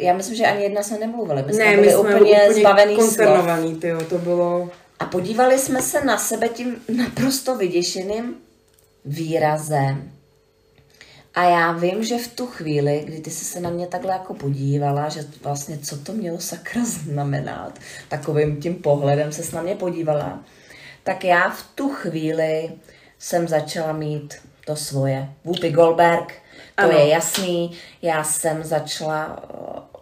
[0.00, 1.42] Já myslím, že ani jedna jsme nemluvili.
[1.46, 3.04] My jsme ne, byli my jsme úplně, úplně zbavený slov.
[3.04, 4.70] konsternovaný, tyjo, to bylo...
[4.98, 8.34] A podívali jsme se na sebe tím naprosto vyděšeným
[9.04, 10.10] výrazem.
[11.34, 14.34] A já vím, že v tu chvíli, kdy ty jsi se na mě takhle jako
[14.34, 20.44] podívala, že vlastně co to mělo sakra znamenat, takovým tím pohledem se na mě podívala,
[21.04, 22.70] tak já v tu chvíli
[23.18, 24.34] jsem začala mít
[24.66, 25.28] to svoje.
[25.44, 26.34] Whoopi Goldberg,
[26.76, 26.98] to Ano.
[26.98, 27.70] je jasný,
[28.02, 29.42] já jsem začala,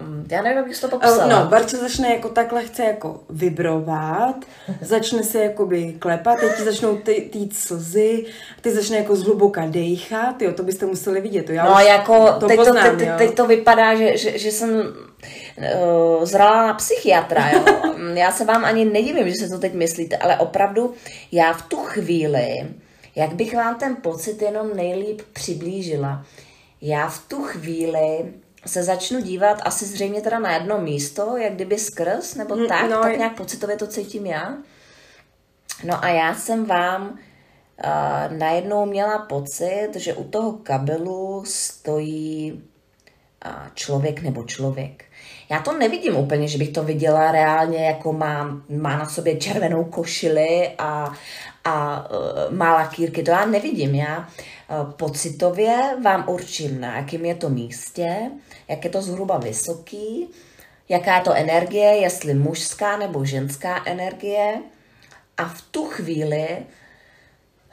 [0.01, 1.27] mm, já nevím, jak bys to Eh, popsala.
[1.27, 4.37] No, Barča začne jako takhle chce jako vibrovat,
[4.81, 8.25] začne se jakoby klepat, teď ti začnou ty, týt slzy,
[8.61, 11.51] ty začne jako zhluboka dejchat, jo, to byste museli vidět.
[11.51, 13.15] Já No jako, to teď, poznám, to, teď, jo.
[13.19, 17.65] teď to vypadá, že, že, že jsem uh, zrala na psychiatra, jo.
[18.15, 20.95] já se vám ani nedivím, že se to teď myslíte, ale opravdu
[21.33, 22.67] já v tu chvíli,
[23.17, 26.25] jak bych vám ten pocit jenom nejlíp přiblížila,
[26.87, 28.33] já v tu chvíli
[28.67, 32.91] se začnu dívat asi zřejmě teda na jedno místo, jak kdyby skrz, nebo Mm, tak,
[32.91, 34.57] no, tak nějak pocitově to cítím já.
[35.85, 43.53] No a já jsem vám uh, najednou měla pocit, že u toho kabelu stojí uh,
[43.75, 45.05] člověk nebo člověk.
[45.51, 49.85] Já to nevidím úplně, že bych to viděla reálně, jako má, má na sobě červenou
[49.85, 51.13] košili a,
[51.65, 53.23] a uh, má lakýrky.
[53.23, 53.95] To já nevidím.
[53.95, 54.25] Já uh,
[54.97, 58.31] pocitově vám určím, na jakém je to místě,
[58.69, 60.29] jak je to zhruba vysoký,
[60.89, 64.63] jaká je to energie, jestli mužská nebo ženská energie.
[65.37, 66.67] A v tu chvíli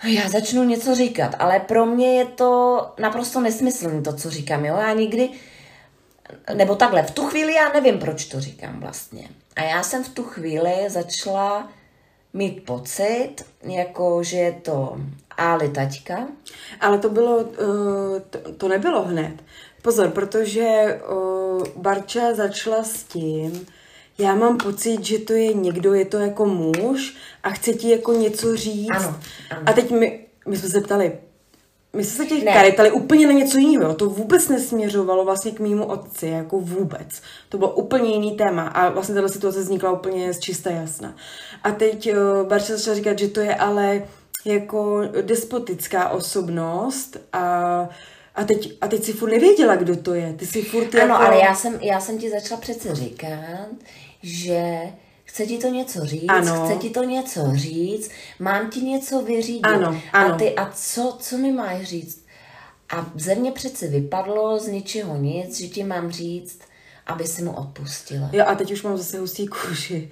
[0.04, 4.66] já začnu něco říkat, ale pro mě je to naprosto nesmyslné, to, co říkám.
[4.66, 4.76] Jo?
[4.76, 5.30] Já nikdy,
[6.54, 9.30] nebo takhle, v tu chvíli já nevím, proč to říkám vlastně.
[9.56, 11.70] A já jsem v tu chvíli začala
[12.34, 14.98] mít pocit, jako že je to
[15.42, 16.28] Ali taťka,
[16.82, 18.20] Ale to bylo, uh,
[18.58, 19.34] to, nebylo hned.
[19.82, 23.66] Pozor, protože uh, Barča začala s tím,
[24.18, 28.14] já mám pocit, že to je někdo, je to jako muž a chce ti jako
[28.14, 28.90] něco říct.
[28.92, 29.20] Ano,
[29.52, 29.64] ano.
[29.66, 31.12] A teď my, my jsme se ptali,
[31.96, 32.54] my jsme se těch Ne.
[32.54, 33.94] tady ptali úplně na něco jiného.
[33.94, 37.22] To vůbec nesměřovalo vlastně k mýmu otci, jako vůbec.
[37.50, 41.16] To bylo úplně jiný téma a vlastně tato situace vznikla úplně z čista jasna.
[41.64, 44.04] A teď uh, Barča začala říkat, že to je ale
[44.46, 47.90] jako despotická osobnost a
[48.36, 50.34] a teď, a teď si furt nevěděla, kdo to je.
[50.34, 51.14] Ty si furt Ano, jako...
[51.26, 53.68] ale já jsem, já jsem ti začala přece říkat,
[54.24, 54.82] že
[55.26, 56.66] chce ti to něco říct, Ano.
[56.66, 59.62] chce ti to něco říct, mám ti něco vyřídit.
[59.66, 60.34] Ano, ano.
[60.34, 62.26] A ty, a co, co mi máš říct?
[62.96, 66.60] A ze mě přece vypadlo z ničeho nic, že ti mám říct,
[67.08, 68.30] aby si mu odpustila.
[68.34, 70.10] Jo, a teď už mám zase hustý kůži.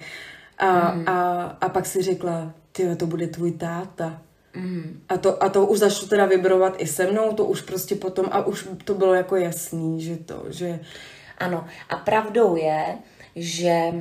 [0.58, 1.08] A, Mhm.
[1.08, 4.22] a, a pak si řekla, ty to bude tvůj táta.
[4.54, 5.00] Mhm.
[5.08, 8.26] A, to, a to už začalo teda vibrovat i se mnou, to už prostě potom,
[8.30, 10.80] a už to bylo jako jasný, že to, že...
[11.38, 12.98] Ano, a pravdou je,
[13.36, 13.92] že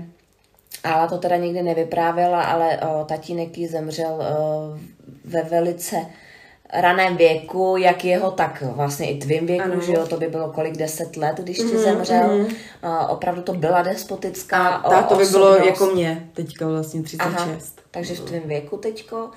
[0.83, 4.79] Ala to teda nikdy nevyprávěla, ale o, tatínek jí zemřel o,
[5.25, 6.05] ve velice
[6.73, 9.81] raném věku, jak jeho, tak vlastně i tvým věku, Ano.
[9.81, 12.45] že jo, to by bylo kolik, deset let, když ti zemřel.
[12.83, 15.31] O, opravdu to byla despotická A tá, to by osobnost.
[15.31, 17.37] bylo jako mě, teďka vlastně 36.
[17.39, 17.47] Aha,
[17.91, 19.29] takže v tvém věku teďko.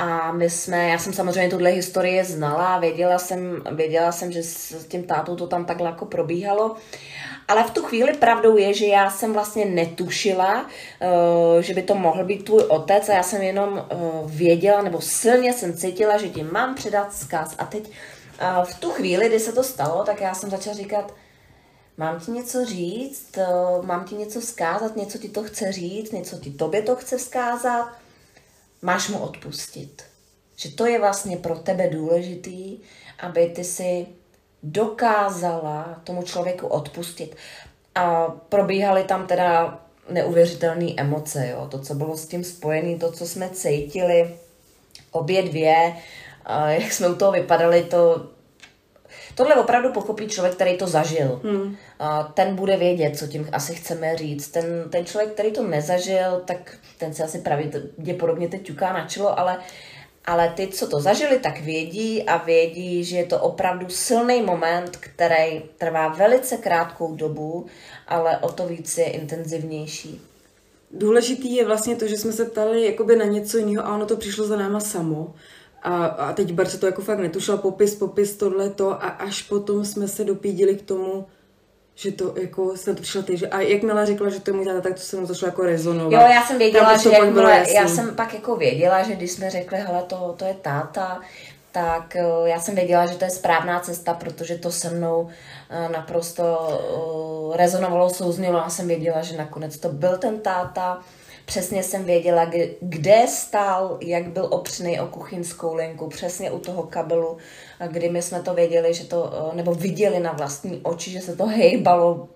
[0.00, 4.86] A my jsme, já jsem samozřejmě tuhle historii znala, věděla jsem, věděla jsem, že s
[4.88, 6.76] tím tátou to tam takhle jako probíhalo.
[7.48, 10.66] Ale v tu chvíli pravdou je, že já jsem vlastně netušila,
[11.00, 13.96] eh, že by to mohl být tvůj otec a já jsem jenom eh,
[14.26, 17.54] věděla, nebo silně jsem cítila, že ti mám předat vzkaz.
[17.58, 17.90] A teď
[18.38, 21.14] eh, v tu chvíli, kdy se to stalo, tak já jsem začala říkat,
[21.96, 23.38] Mám ti něco říct,
[23.82, 27.99] mám ti něco vzkázat, něco ti to chce říct, něco ti tobě to chce vzkázat,
[28.82, 30.02] máš mu odpustit.
[30.56, 32.78] Že to je vlastně pro tebe důležitý,
[33.20, 34.06] aby ty si
[34.62, 37.36] dokázala tomu člověku odpustit.
[37.94, 41.68] A probíhaly tam teda neuvěřitelné emoce, jo?
[41.70, 44.36] to, co bylo s tím spojené, to, co jsme cítili,
[45.10, 45.96] obě dvě,
[46.68, 48.28] jak jsme u toho vypadali, to
[49.40, 51.40] Tohle opravdu pochopí člověk, který to zažil.
[51.44, 51.76] Hmm.
[52.34, 54.48] Ten bude vědět, co tím asi chceme říct.
[54.48, 59.38] Ten, ten člověk, který to nezažil, tak ten se asi pravděpodobně teď ťuká na čelo,
[59.38, 59.58] ale,
[60.24, 64.96] ale ty, co to zažili, tak vědí a vědí, že je to opravdu silný moment,
[64.96, 67.66] který trvá velice krátkou dobu,
[68.08, 70.20] ale o to víc je intenzivnější.
[70.90, 74.16] Důležitý je vlastně to, že jsme se ptali jakoby na něco jiného a ono to
[74.16, 75.34] přišlo za náma samo.
[75.82, 79.84] A, a teď Barce to jako fakt netušila, popis, popis, tohle to a až potom
[79.84, 81.26] jsme se dopídili k tomu,
[81.94, 84.64] že to jako jsem to přišla ty, že a jakmile řekla, že to je můj
[84.64, 86.12] táta, tak to se mu začalo jako rezonovat.
[86.12, 89.78] Jo, já jsem věděla, že jakmile, já jsem pak jako věděla, že když jsme řekli,
[89.78, 91.20] hele, to, to je táta,
[91.72, 95.28] tak eh, já jsem věděla, že to je správná cesta, protože to se mnou
[95.70, 96.44] eh, naprosto
[97.54, 98.58] eh, rezonovalo, souznělo.
[98.58, 100.98] Já jsem věděla, že nakonec to byl ten táta,
[101.50, 107.36] Přesně jsem věděla, kde stál, jak byl opřený o kuchyňskou linku, přesně u toho kabelu,
[107.86, 111.46] kdy my jsme to věděli, že to, nebo viděli na vlastní oči, že se to
[111.46, 112.28] hejbalo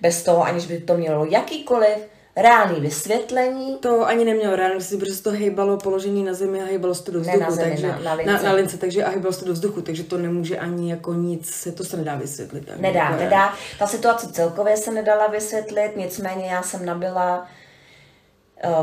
[0.00, 1.98] bez toho, aniž by to mělo jakýkoliv
[2.36, 3.76] reálný vysvětlení.
[3.76, 7.12] To ani nemělo reálný vysvětlení, protože to hejbalo položení na zemi a hejbalo se to
[7.12, 7.38] do vzduchu.
[7.38, 8.32] Ne na zemi, takže, na, na, lince.
[8.32, 8.78] Na, na lince.
[8.78, 11.84] takže a hejbalo se to do vzduchu, takže to nemůže ani jako nic, se to
[11.84, 12.66] se nedá vysvětlit.
[12.66, 13.54] Tak nedá, jako nedá.
[13.78, 17.59] Ta situace celkově se nedala vysvětlit, nicméně já jsem nabila Eh,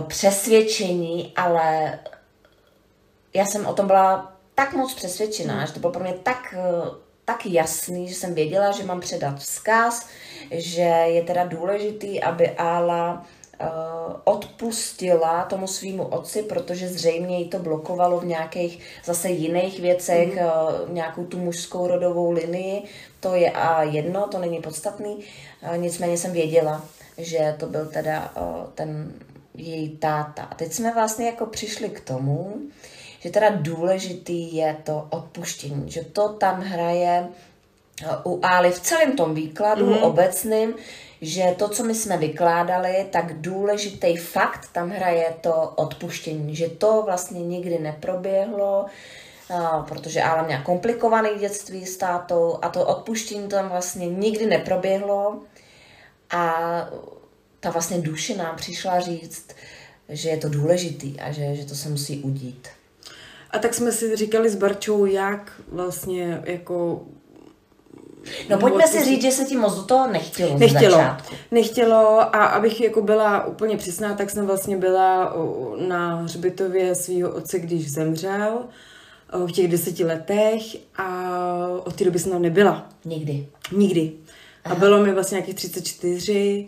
[0.08, 2.00] přesvědčení, ale
[3.34, 5.68] já jsem o tom byla tak moc přesvědčená, mm.
[5.68, 6.90] že to bylo pro mě tak, eh,
[7.26, 10.08] tak jasný, že jsem věděla, že mám předat vzkaz,
[10.52, 13.26] že je teda důležitý, aby Ála
[13.62, 13.68] uh,
[14.24, 20.42] odpustila tomu svýmu otci, protože zřejmě jí to blokovalo v nějakých zase jiných věcech, mm.
[20.42, 22.84] uh, nějakou tu mužskou rodovou linii,
[23.20, 25.20] to je a jedno, to není podstatný,
[25.76, 26.86] nicméně jsem věděla,
[27.18, 28.34] že to byl teda
[28.76, 29.14] ten
[29.58, 30.44] její táta.
[30.44, 32.56] A teď jsme vlastně jako přišli k tomu,
[33.20, 37.28] že teda důležitý je to odpuštění, že to tam hraje
[38.24, 40.04] uh, u Ály v celém tom výkladu mm.
[40.04, 40.74] obecným,
[41.22, 47.04] že to, co my jsme vykládali, tak důležitý fakt tam hraje to odpuštění, že to
[47.06, 48.86] vlastně nikdy neproběhlo,
[49.50, 55.40] uh, protože Ála měla komplikovaný dětství s tátou a to odpuštění tam vlastně nikdy neproběhlo
[56.30, 56.54] a
[57.60, 59.48] ta vlastně duše nám přišla říct,
[60.10, 62.68] že je to důležitý a že, že to se musí udít.
[63.52, 67.06] A tak jsme si říkali s Barčou, jak vlastně jako
[68.50, 71.04] No pojďme si říct, že se ti moc do toho nechtělo Nechtělo,
[71.52, 75.36] nechtělo a abych jako byla úplně přesná, tak jsem vlastně byla
[75.88, 78.66] na hřbitově svého otce, když zemřel
[79.46, 80.62] v těch deseti letech
[80.96, 81.32] a
[81.84, 82.90] od té doby jsem tam nebyla.
[83.06, 83.48] Nikdy.
[83.72, 84.12] Nikdy.
[84.64, 84.76] Aha.
[84.76, 86.68] A bylo mi vlastně nějakých 34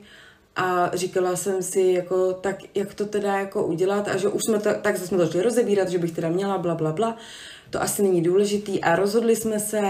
[0.59, 4.59] a říkala jsem si, jako, tak jak to teda jako udělat a že už jsme
[4.59, 7.17] to, tak jsme to začali rozebírat, že bych teda měla bla, bla, bla.
[7.69, 9.81] To asi není důležitý a rozhodli jsme se,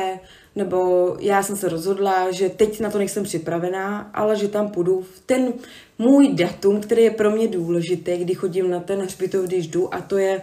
[0.56, 5.02] nebo já jsem se rozhodla, že teď na to nejsem připravená, ale že tam půjdu
[5.02, 5.54] v ten
[5.98, 10.02] můj datum, který je pro mě důležitý, kdy chodím na ten hřbitov, když jdu a
[10.02, 10.42] to je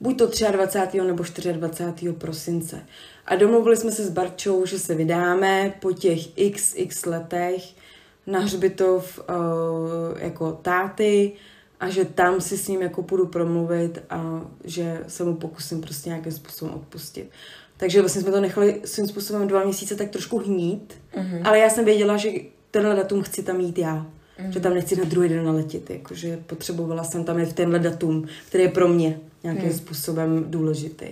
[0.00, 0.98] buď to 23.
[0.98, 2.12] nebo 24.
[2.12, 2.86] prosince.
[3.26, 6.18] A domluvili jsme se s Barčou, že se vydáme po těch
[6.54, 7.85] xx letech
[8.26, 11.32] na hřbitov uh, jako táty
[11.80, 16.08] a že tam si s ním jako půjdu promluvit a že se mu pokusím prostě
[16.08, 17.30] nějakým způsobem odpustit.
[17.76, 21.40] Takže vlastně jsme to nechali svým způsobem dva měsíce tak trošku hnít, mm-hmm.
[21.44, 22.30] ale já jsem věděla, že
[22.70, 24.06] tenhle datum chci tam jít já.
[24.38, 24.50] Mm-hmm.
[24.50, 28.26] Že tam nechci na druhý den naletět, jakože potřebovala jsem tam jít v tenhle datum,
[28.48, 29.74] který je pro mě nějakým mm.
[29.78, 31.06] způsobem důležitý.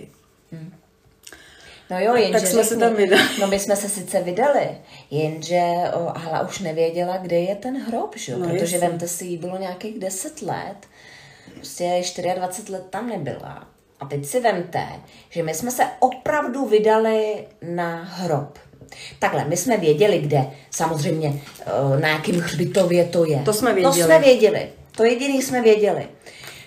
[0.51, 0.73] Mm.
[1.89, 3.23] No jo, jenže tak jsme řekni, se tam vydali.
[3.39, 4.69] No my jsme se sice vydali,
[5.11, 5.61] jenže
[5.93, 8.37] o, Hala už nevěděla, kde je ten hrob, že?
[8.37, 8.89] No, protože jasný.
[8.89, 10.75] vemte si, jí bylo nějakých 10 let,
[11.55, 12.03] prostě
[12.35, 13.67] 24 let tam nebyla.
[13.99, 14.85] A teď si vemte,
[15.29, 18.59] že my jsme se opravdu vydali na hrob.
[19.19, 21.41] Takhle, my jsme věděli, kde, samozřejmě,
[21.99, 23.39] na jakém hřbitově to je.
[23.45, 23.97] To jsme věděli.
[23.97, 24.69] To jsme věděli.
[24.91, 26.07] To jediný jsme věděli.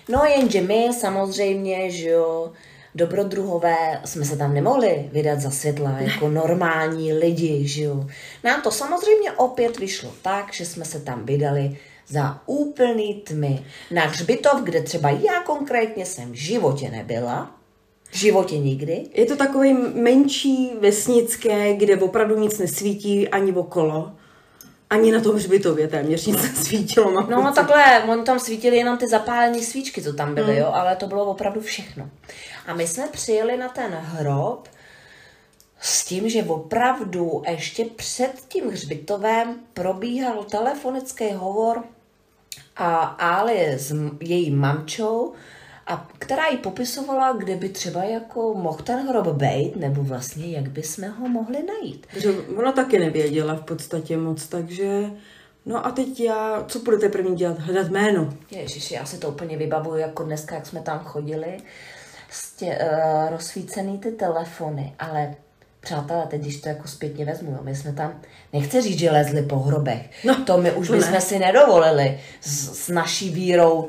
[0.09, 2.51] No jenže my samozřejmě, že jo,
[2.95, 8.05] dobrodruhové jsme se tam nemohli vydat za světla jako normální lidi, že jo.
[8.43, 11.77] Nám to samozřejmě opět vyšlo tak, že jsme se tam vydali
[12.07, 17.55] za úplný tmy na hřbitov, kde třeba já konkrétně jsem v životě nebyla,
[18.11, 19.03] v životě nikdy.
[19.13, 24.11] Je to takový menší vesnické, kde opravdu nic nesvítí ani okolo.
[24.89, 27.11] Ani na tom hřbitově téměř nic nesvítilo.
[27.11, 27.55] Mám no pocit.
[27.55, 30.61] takhle, oni tam svítili jenom ty zapálené svíčky, co tam byly, hmm.
[30.61, 32.09] jo, ale to bylo opravdu všechno.
[32.67, 34.67] A my jsme přijeli na ten hrob
[35.79, 41.83] s tím, že opravdu ještě před tím hřbitovem probíhal telefonický hovor
[42.75, 45.33] a Ali s její mamčou
[45.89, 50.69] a která jí popisovala, kde by třeba jako mohl ten hrob být, nebo vlastně jak
[50.69, 52.07] by jsme ho mohli najít.
[52.11, 55.11] Takže ona taky nevěděla v podstatě moc, takže...
[55.65, 57.59] No a teď já, co budete první dělat?
[57.59, 58.33] Hledat jméno.
[58.51, 61.57] Ježiši, já si to úplně vybavuju jako dneska, jak jsme tam chodili,
[62.29, 65.35] stě, uh, rozsvícený ty telefony, ale
[65.81, 68.21] Přátelé, teď když to jako zpětně vezmu, jo, my jsme tam,
[68.53, 71.21] nechci říct, že lezli po hrobech, no, to my už to bychom ne.
[71.21, 73.87] si nedovolili s, s naší vírou uh,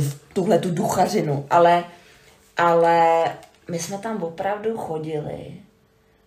[0.00, 1.84] v tuhle tu duchařinu, ale,
[2.56, 3.24] ale
[3.70, 5.54] my jsme tam opravdu chodili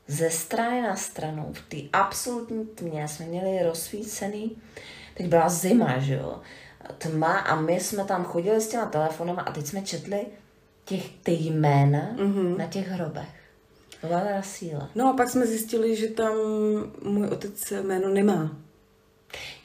[0.07, 4.57] ze strany na stranu, v té absolutní tmě jsme měli rozsvícený,
[5.13, 6.39] teď byla zima, že jo,
[6.97, 10.25] tma a my jsme tam chodili s těma telefonama a teď jsme četli
[10.85, 12.57] těch, ty jména mm-hmm.
[12.57, 13.27] na těch hrobech.
[14.03, 14.89] Valera síla.
[14.95, 16.33] No a pak jsme zjistili, že tam
[17.03, 18.57] můj otec jméno nemá.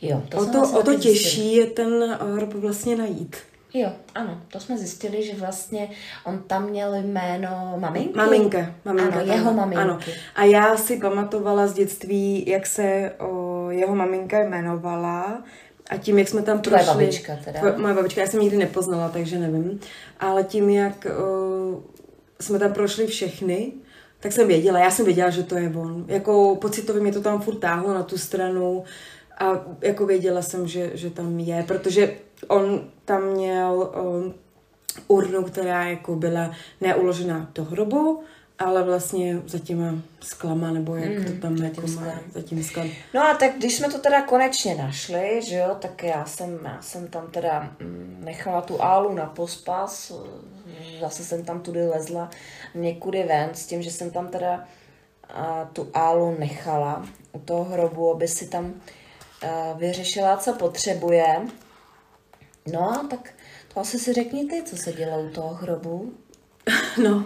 [0.02, 3.36] Jo, to o to, o to těžší je ten hrob vlastně najít.
[3.74, 5.88] Jo, ano, to jsme zjistili, že vlastně
[6.24, 8.16] on tam měl jméno maminky.
[8.16, 9.20] Maminka, maminka.
[9.20, 9.82] Ano, jeho maminky.
[9.82, 9.98] Ano.
[10.34, 15.42] A já si pamatovala z dětství, jak se o, jeho maminka jmenovala
[15.90, 17.04] a tím, jak jsme tam Tvoje prošli...
[17.04, 17.60] babička teda.
[17.60, 19.80] Tvoje, moje babička, já jsem nikdy nepoznala, takže nevím.
[20.20, 21.82] Ale tím, jak o,
[22.40, 23.72] jsme tam prošli všechny,
[24.22, 26.04] tak jsem věděla, já jsem věděla, že to je on.
[26.08, 28.84] Jako pocitově mě to tam furt táhlo na tu stranu
[29.38, 32.14] a jako věděla jsem, že, že tam je, protože
[32.48, 34.34] on tam měl um,
[35.08, 36.50] urnu, která jako byla
[36.80, 38.22] neuložená do hrobu,
[38.64, 42.88] ale vlastně za těma sklama, nebo jak mm, to tam jako má, za tím sklam.
[43.14, 46.82] No a tak když jsme to teda konečně našli, že jo, tak já jsem, já
[46.82, 50.12] jsem tam teda mm, nechala tu álu na pospas,
[51.00, 52.30] zase jsem tam tudy lezla
[52.74, 54.64] někudy ven s tím, že jsem tam teda
[55.28, 58.74] a, tu álu nechala u toho hrobu, aby si tam
[59.42, 61.36] a, vyřešila, co potřebuje.
[62.72, 63.34] No a tak
[63.74, 66.12] to asi si řekni ty, co se dělo u toho hrobu.
[67.02, 67.24] No, uh,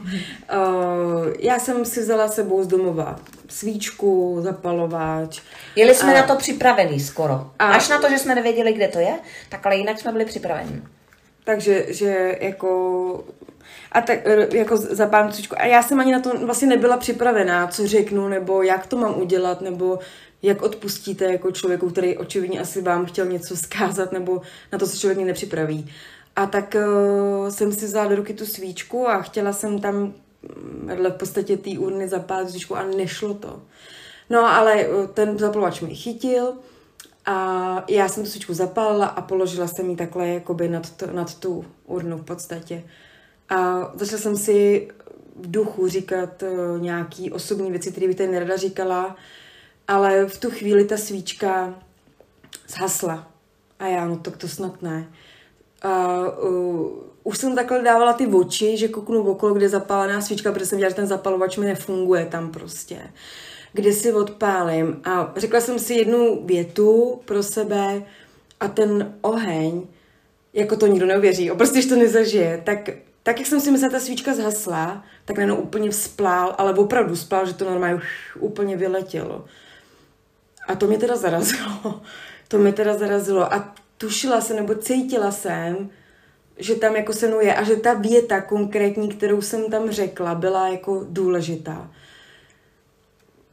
[1.39, 3.17] já jsem si vzala sebou z domova
[3.49, 5.41] svíčku, zapalovač.
[5.77, 6.21] Jeli jsme a...
[6.21, 7.51] na to připravený skoro.
[7.59, 7.73] A...
[7.73, 9.15] Až na to, že jsme nevěděli, kde to je,
[9.49, 10.83] tak ale jinak jsme byli připraveni.
[11.45, 13.25] Takže, že jako
[13.93, 14.19] a tak
[14.53, 15.55] jako zapálím svíčku.
[15.59, 19.21] A já jsem ani na to vlastně nebyla připravená, co řeknu, nebo jak to mám
[19.21, 19.99] udělat, nebo
[20.43, 24.41] jak odpustíte jako člověku, který očividně asi vám chtěl něco zkázat, nebo
[24.73, 25.93] na to se člověk nepřipraví.
[26.37, 30.13] A tak uh, jsem si vzala do ruky tu svíčku a chtěla jsem tam
[30.85, 33.63] vedle v podstatě té urny zapálit svíčku a nešlo to.
[34.31, 36.53] No ale uh, ten zapalovač mi chytil
[37.27, 41.35] a já jsem tu svíčku zapálila a položila jsem ji takhle jakoby nad, to, nad
[41.35, 42.85] tu urnu v podstatě.
[43.49, 44.89] A začala jsem si
[45.37, 49.17] v duchu říkat uh, nějaký osobní věci, které bych tady nerada říkala,
[49.89, 51.75] ale v tu chvíli ta svíčka
[52.69, 53.31] zhasla.
[53.79, 55.09] A já, no tak to snad ne.
[55.83, 56.89] A uh,
[57.25, 60.77] už jsem takhle dávala ty oči, že kouknu okolo, kde je zapálená svíčka, protože jsem
[60.77, 62.99] viděla, že ten zapalovač mi nefunguje tam prostě.
[63.73, 65.01] Kde si odpálím.
[65.05, 68.03] A řekla jsem si jednu větu pro sebe
[68.61, 69.83] a ten oheň,
[70.53, 72.91] jako to nikdo neuvěří, prostě, když to nezažije, tak
[73.27, 77.47] tak jak jsem si myslela, ta svíčka zhasla, tak najednou úplně vzplál, ale opravdu vzplál,
[77.47, 79.45] že to normálně už úplně vyletělo.
[80.69, 82.01] A to mě teda zarazilo.
[82.49, 83.55] To mě teda zarazilo.
[83.55, 85.91] A tušila jsem, nebo cítila jsem,
[86.59, 90.69] že tam jako se je a že ta věta konkrétní, kterou jsem tam řekla, byla
[90.69, 91.91] jako důležitá.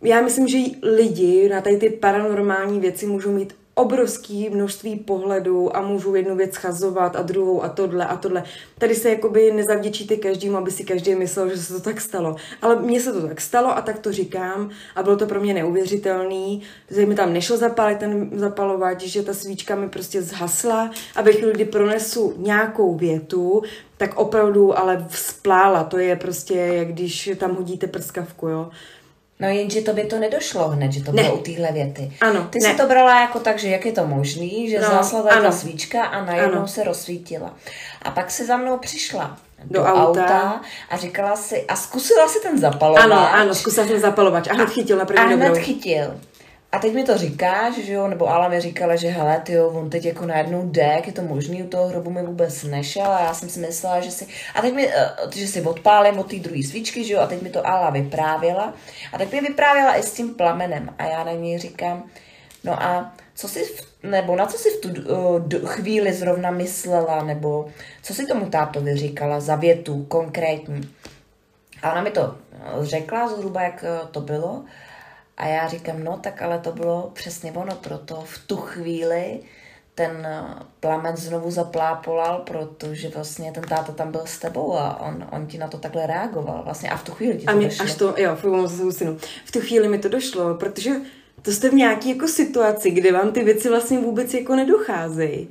[0.02, 5.82] Já myslím, že lidi na tady ty paranormální věci můžou mít obrovský množství pohledů a
[5.82, 8.43] můžu jednu věc schazovat a druhou a tohle a tohle.
[8.78, 12.36] Tady se jakoby nezavděčíte každému, aby si každý myslel, že se to tak stalo.
[12.61, 15.53] Ale mně se to tak stalo a tak to říkám a bylo to pro mě
[15.53, 16.61] neuvěřitelný,
[16.91, 21.32] že mi tam nešlo zapálit ten zapalovač, že ta svíčka mi prostě zhasla a ve
[21.32, 23.63] chvíli, kdy pronesu nějakou větu,
[23.97, 25.84] tak opravdu ale vzplála.
[25.84, 28.69] To je prostě, jak když tam hodíte prskavku, jo.
[29.39, 31.23] No jenže to by to nedošlo hned, že to ne.
[31.23, 32.11] bylo u téhle věty.
[32.21, 32.69] Ano, Ty ne.
[32.71, 36.03] si to brala jako tak, že jak je to možný, že no, zásla ta svíčka
[36.03, 36.67] a najednou ano.
[36.67, 37.53] se rozsvítila.
[38.01, 40.21] A pak si za mnou přišla do, do auta.
[40.23, 43.03] auta a říkala si, a zkusila si ten zapalovač.
[43.03, 45.63] Ano, ano, zkusila jsem zapalovač a hned chytil na první A hned dobrou.
[45.63, 46.19] chytil.
[46.74, 49.69] A teď mi to říkáš, že jo, nebo Ala mi říkala, že hele, ty jo,
[49.69, 53.05] on teď jako najednou jde, jak je to možný, u toho hrobu mi vůbec nešel
[53.05, 56.30] a já jsem si myslela, že si, a teď mi, eh, že si odpálím od
[56.30, 58.74] té druhé svíčky, že jo, a teď mi to Ala vyprávěla
[59.13, 62.03] a teď mi vyprávěla i s tím plamenem a já na ní říkám,
[62.63, 64.89] no a co si, v, nebo na co si v tu
[65.59, 67.67] uh, chvíli zrovna myslela, nebo
[68.03, 70.89] co si tomu tátovi říkala za větu konkrétní.
[71.84, 72.36] A ona mi to
[72.82, 74.63] řekla zhruba, jak to bylo.
[75.38, 79.39] A já říkám, no tak ale to bylo přesně ono, proto v tu chvíli
[79.95, 80.27] ten
[80.79, 85.57] plamen znovu zaplápolal, protože vlastně ten táta tam byl s tebou a on, on ti
[85.57, 87.86] na to takhle reagoval vlastně a v tu chvíli ti to a mě, došlo.
[87.86, 89.15] až to, jo, zase.
[89.45, 90.91] V tu chvíli mi to došlo, protože
[91.41, 95.47] to jste v nějaké jako situaci, kde vám ty věci vlastně vůbec jako nedocházejí.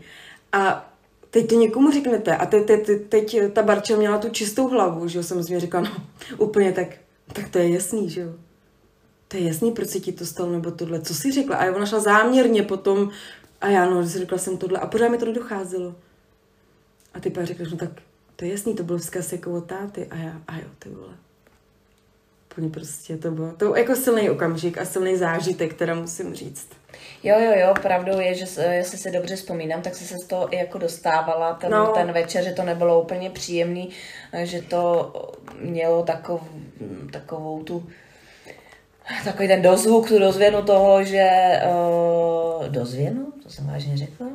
[0.52, 0.92] A
[1.30, 5.18] teď to někomu řeknete a teď, teď, teď ta Barča měla tu čistou hlavu, že
[5.18, 5.96] jo, samozřejmě říkala, no
[6.38, 6.88] úplně tak,
[7.32, 8.32] tak to je jasný, že jo.
[9.32, 11.56] To je jasný, proč se ti to stalo, nebo tohle, co jsi řekla?
[11.56, 13.10] A ona šla záměrně potom,
[13.60, 15.94] a já no, řekla jsem tohle, a pořád mi to nedocházelo.
[17.14, 17.90] A ty pak řekla, no tak
[18.36, 20.06] to je jasný, to byl vzkaz jako od táty.
[20.10, 21.14] A já, a jo, ty vole.
[22.50, 26.68] Úplně prostě to bylo, to jako silný okamžik a silný zážitek, která musím říct.
[27.22, 30.54] Jo, jo, jo, pravdou je, že jestli si dobře vzpomínám, tak jsi se z toho
[30.54, 31.86] i jako dostávala ten, no.
[31.86, 33.90] ten večer, že to nebylo úplně příjemný,
[34.42, 35.12] že to
[35.60, 36.42] mělo takov,
[37.12, 37.86] takovou tu
[39.24, 41.30] takový ten dozvuk, tu dozvěnu toho, že
[41.66, 44.26] uh, dozvěnu, to jsem vážně řekla.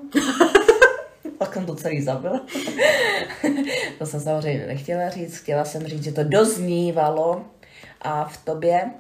[1.38, 2.46] Pak jsem to celý zabila.
[4.00, 7.46] to jsem samozřejmě nechtěla říct, chtěla jsem říct, že to doznívalo
[8.02, 8.92] a v tobě.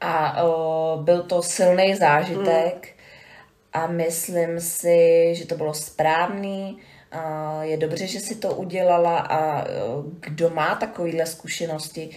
[0.00, 3.82] A uh, byl to silný zážitek mm.
[3.82, 6.78] a myslím si, že to bylo správný.
[7.14, 12.10] Uh, je dobře, že si to udělala a uh, kdo má takovéhle zkušenosti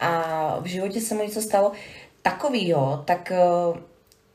[0.00, 1.72] a v životě se mu něco stalo
[2.22, 3.32] takovýho, tak
[3.70, 3.76] uh,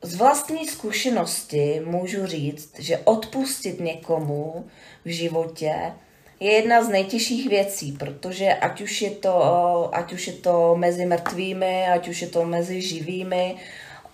[0.01, 4.65] z vlastní zkušenosti můžu říct, že odpustit někomu
[5.05, 5.93] v životě
[6.39, 11.05] je jedna z nejtěžších věcí, protože ať už je to, ať už je to mezi
[11.05, 13.55] mrtvými, ať už je to mezi živými,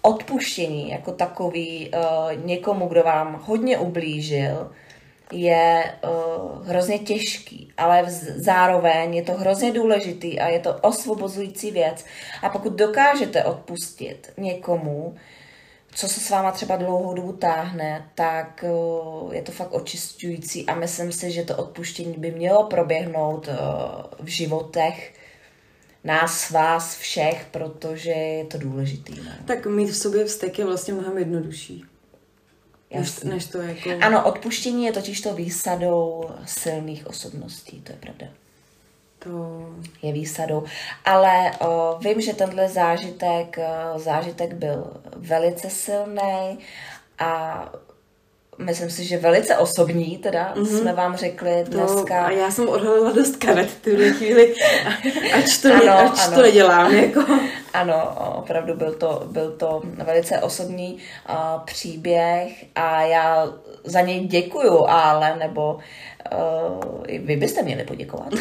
[0.02, 4.72] odpuštění jako takový uh, někomu, kdo vám hodně ublížil,
[5.34, 8.06] je uh, hrozně těžký, ale
[8.36, 12.06] zároveň je to hrozně důležitý a je to osvobozující věc.
[12.42, 15.16] A pokud dokážete odpustit někomu,
[15.96, 20.76] co se s váma třeba dlouhou dobu táhne, tak uh, je to fakt očistující a
[20.76, 23.54] myslím si, že to odpuštění by mělo proběhnout uh,
[24.26, 25.14] v životech
[26.04, 29.22] nás, vás, všech, protože je to důležitý.
[29.22, 29.40] Ne?
[29.46, 31.84] Tak mít v sobě vztek je vlastně mnohem jednodušší.
[33.00, 33.90] Než, než to jako...
[34.02, 38.26] Ano, odpuštění je totiž to výsadou silných osobností, to je pravda.
[39.20, 39.30] To...
[40.02, 40.64] Je výsadou.
[41.06, 46.60] Ale o, vím, že tenhle zážitek, o, zážitek byl velice silný
[47.20, 47.70] a
[48.62, 50.80] myslím si, že velice osobní, teda mm-hmm.
[50.80, 52.22] jsme vám řekli dneska.
[52.22, 54.56] No, a já jsem odhalila dost karet v tuhle chvíli,
[55.34, 56.36] ač to, ano, ne, ač ano.
[56.36, 56.94] to nedělám.
[56.94, 57.26] Jako.
[57.74, 60.98] Ano, opravdu byl to, byl to velice osobní
[61.30, 61.36] uh,
[61.66, 63.48] příběh a já
[63.84, 65.80] za něj děkuju, ale nebo
[66.32, 68.34] uh, vy byste měli poděkovat,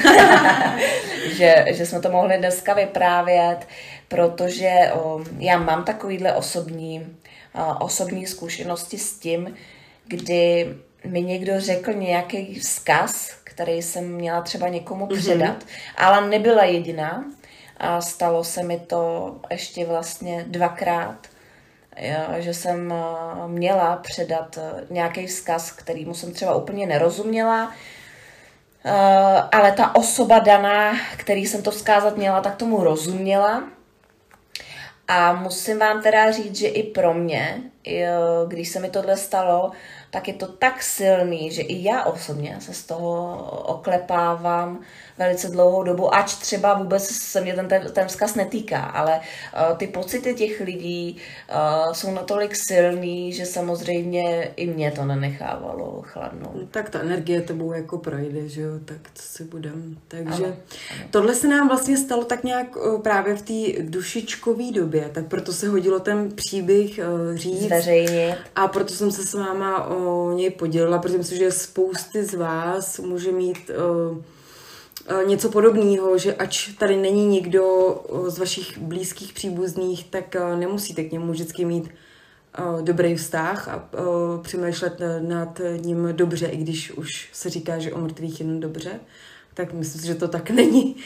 [1.32, 3.58] že, že jsme to mohli dneska vyprávět,
[4.08, 4.70] protože
[5.04, 7.06] uh, já mám takovýhle osobní,
[7.54, 9.54] uh, osobní zkušenosti s tím,
[10.06, 10.74] kdy
[11.04, 15.18] mi někdo řekl nějaký vzkaz, který jsem měla třeba někomu mhm.
[15.18, 15.94] předat, mm-hmm.
[15.96, 17.24] ale nebyla jediná.
[17.76, 21.26] A stalo se mi to ještě vlastně dvakrát,
[22.38, 22.94] že jsem
[23.46, 24.58] měla předat
[24.90, 27.72] nějaký vzkaz, kterýmu jsem třeba úplně nerozuměla,
[29.52, 33.64] ale ta osoba daná, který jsem to vzkázat měla, tak tomu rozuměla.
[35.12, 37.62] A musím vám teda říct, že i pro mě,
[38.48, 39.70] když se mi tohle stalo,
[40.10, 43.36] tak je to tak silný, že i já osobně se z toho
[43.66, 44.80] oklepávám
[45.18, 49.86] velice dlouhou dobu, ač třeba vůbec se mě ten, ten vzkaz netýká, ale uh, ty
[49.86, 51.16] pocity těch lidí
[51.50, 56.54] uh, jsou natolik silný, že samozřejmě i mě to nenechávalo chladnout.
[56.54, 59.96] No, tak ta energie tebou jako projde, že jo, tak co si budem.
[60.08, 61.06] Takže ano, ano.
[61.10, 65.52] tohle se nám vlastně stalo tak nějak uh, právě v té dušičkové době, tak proto
[65.52, 67.62] se hodilo ten příběh uh, říct.
[67.62, 68.36] Zveřejnit.
[68.56, 72.98] A proto jsem se s váma o něj podělila, protože myslím, že spousty z vás
[72.98, 74.18] může mít uh,
[75.26, 77.94] něco podobného, že ač tady není nikdo
[78.26, 81.90] z vašich blízkých příbuzných, tak nemusíte k němu vždycky mít
[82.80, 83.88] dobrý vztah a
[84.42, 89.00] přemýšlet nad ním dobře, i když už se říká, že o mrtvých jenom dobře,
[89.54, 90.96] tak myslím že to tak není.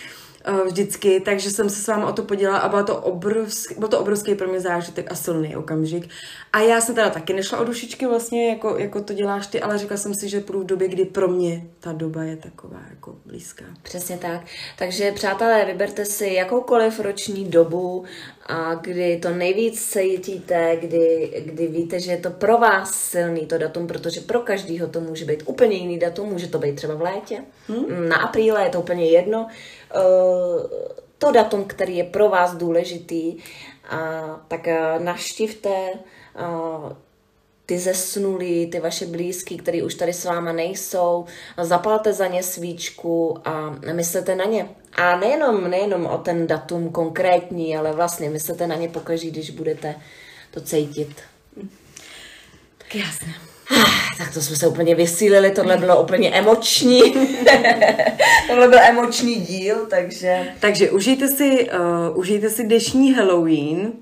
[0.46, 3.88] Eh, vždycky, takže jsem se s vámi o to podělala a byl to, obrovský, byl
[3.88, 6.08] to obrovský pro mě zážitek a silný okamžik.
[6.52, 9.78] A já jsem teda taky nešla o dušičky vlastně, jako, jako to děláš ty, ale
[9.78, 13.14] říkala jsem si, že půjdu v době, kdy pro mě ta doba je taková jako
[13.26, 13.64] blízká.
[13.82, 14.40] Přesně tak.
[14.78, 18.04] Takže přátelé, vyberte si jakoukoliv roční dobu,
[18.46, 23.58] a kdy to nejvíc cítíte, kdy, kdy víte, že je to pro vás silný to
[23.58, 27.02] datum, protože pro každého to může být úplně jiný datum, může to být třeba v
[27.02, 28.08] létě, hmm?
[28.08, 29.48] na apríle je to úplně jedno.
[29.94, 33.36] Eh, to datum, který je pro vás důležitý,
[33.88, 36.96] a tak eh, naštivte eh,
[37.66, 41.24] ty zesnulí, ty vaše blízký, který už tady s váma nejsou,
[41.62, 44.68] zapalte za ně svíčku a myslete na ně.
[44.92, 49.94] A nejenom, nejenom o ten datum konkrétní, ale vlastně myslete na ně pokaží, když budete
[50.50, 51.22] to cítit.
[52.94, 53.53] Jasně.
[54.18, 57.00] Tak to jsme se úplně vysílili, tohle bylo úplně emoční.
[58.48, 60.52] tohle byl emoční díl, takže...
[60.60, 63.92] Takže užijte si, uh, užijte si dnešní Halloween,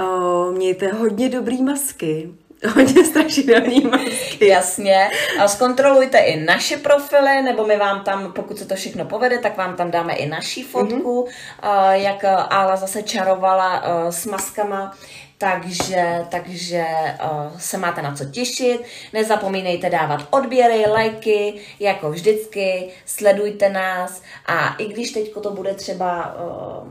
[0.00, 2.28] uh, mějte hodně dobrý masky,
[2.74, 4.46] hodně strašidelný masky.
[4.46, 5.10] Jasně.
[5.40, 9.56] A zkontrolujte i naše profily, nebo my vám tam, pokud se to všechno povede, tak
[9.56, 11.28] vám tam dáme i naší fotku,
[11.62, 11.86] mm-hmm.
[11.86, 14.96] uh, jak Ála zase čarovala uh, s maskama.
[15.38, 16.84] Takže, takže
[17.24, 18.82] uh, se máte na co těšit.
[19.12, 22.88] Nezapomínejte dávat odběry, lajky, jako vždycky.
[23.06, 26.88] Sledujte nás a i když teď to bude třeba uh,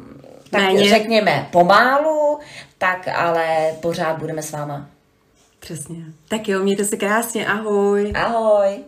[0.50, 0.89] tak Méně.
[0.89, 2.39] řekněme pomálu,
[2.78, 4.88] tak ale pořád budeme s váma.
[5.60, 5.98] Přesně.
[6.30, 8.12] Tak jo, mějte se krásně, ahoj.
[8.16, 8.84] Ahoj.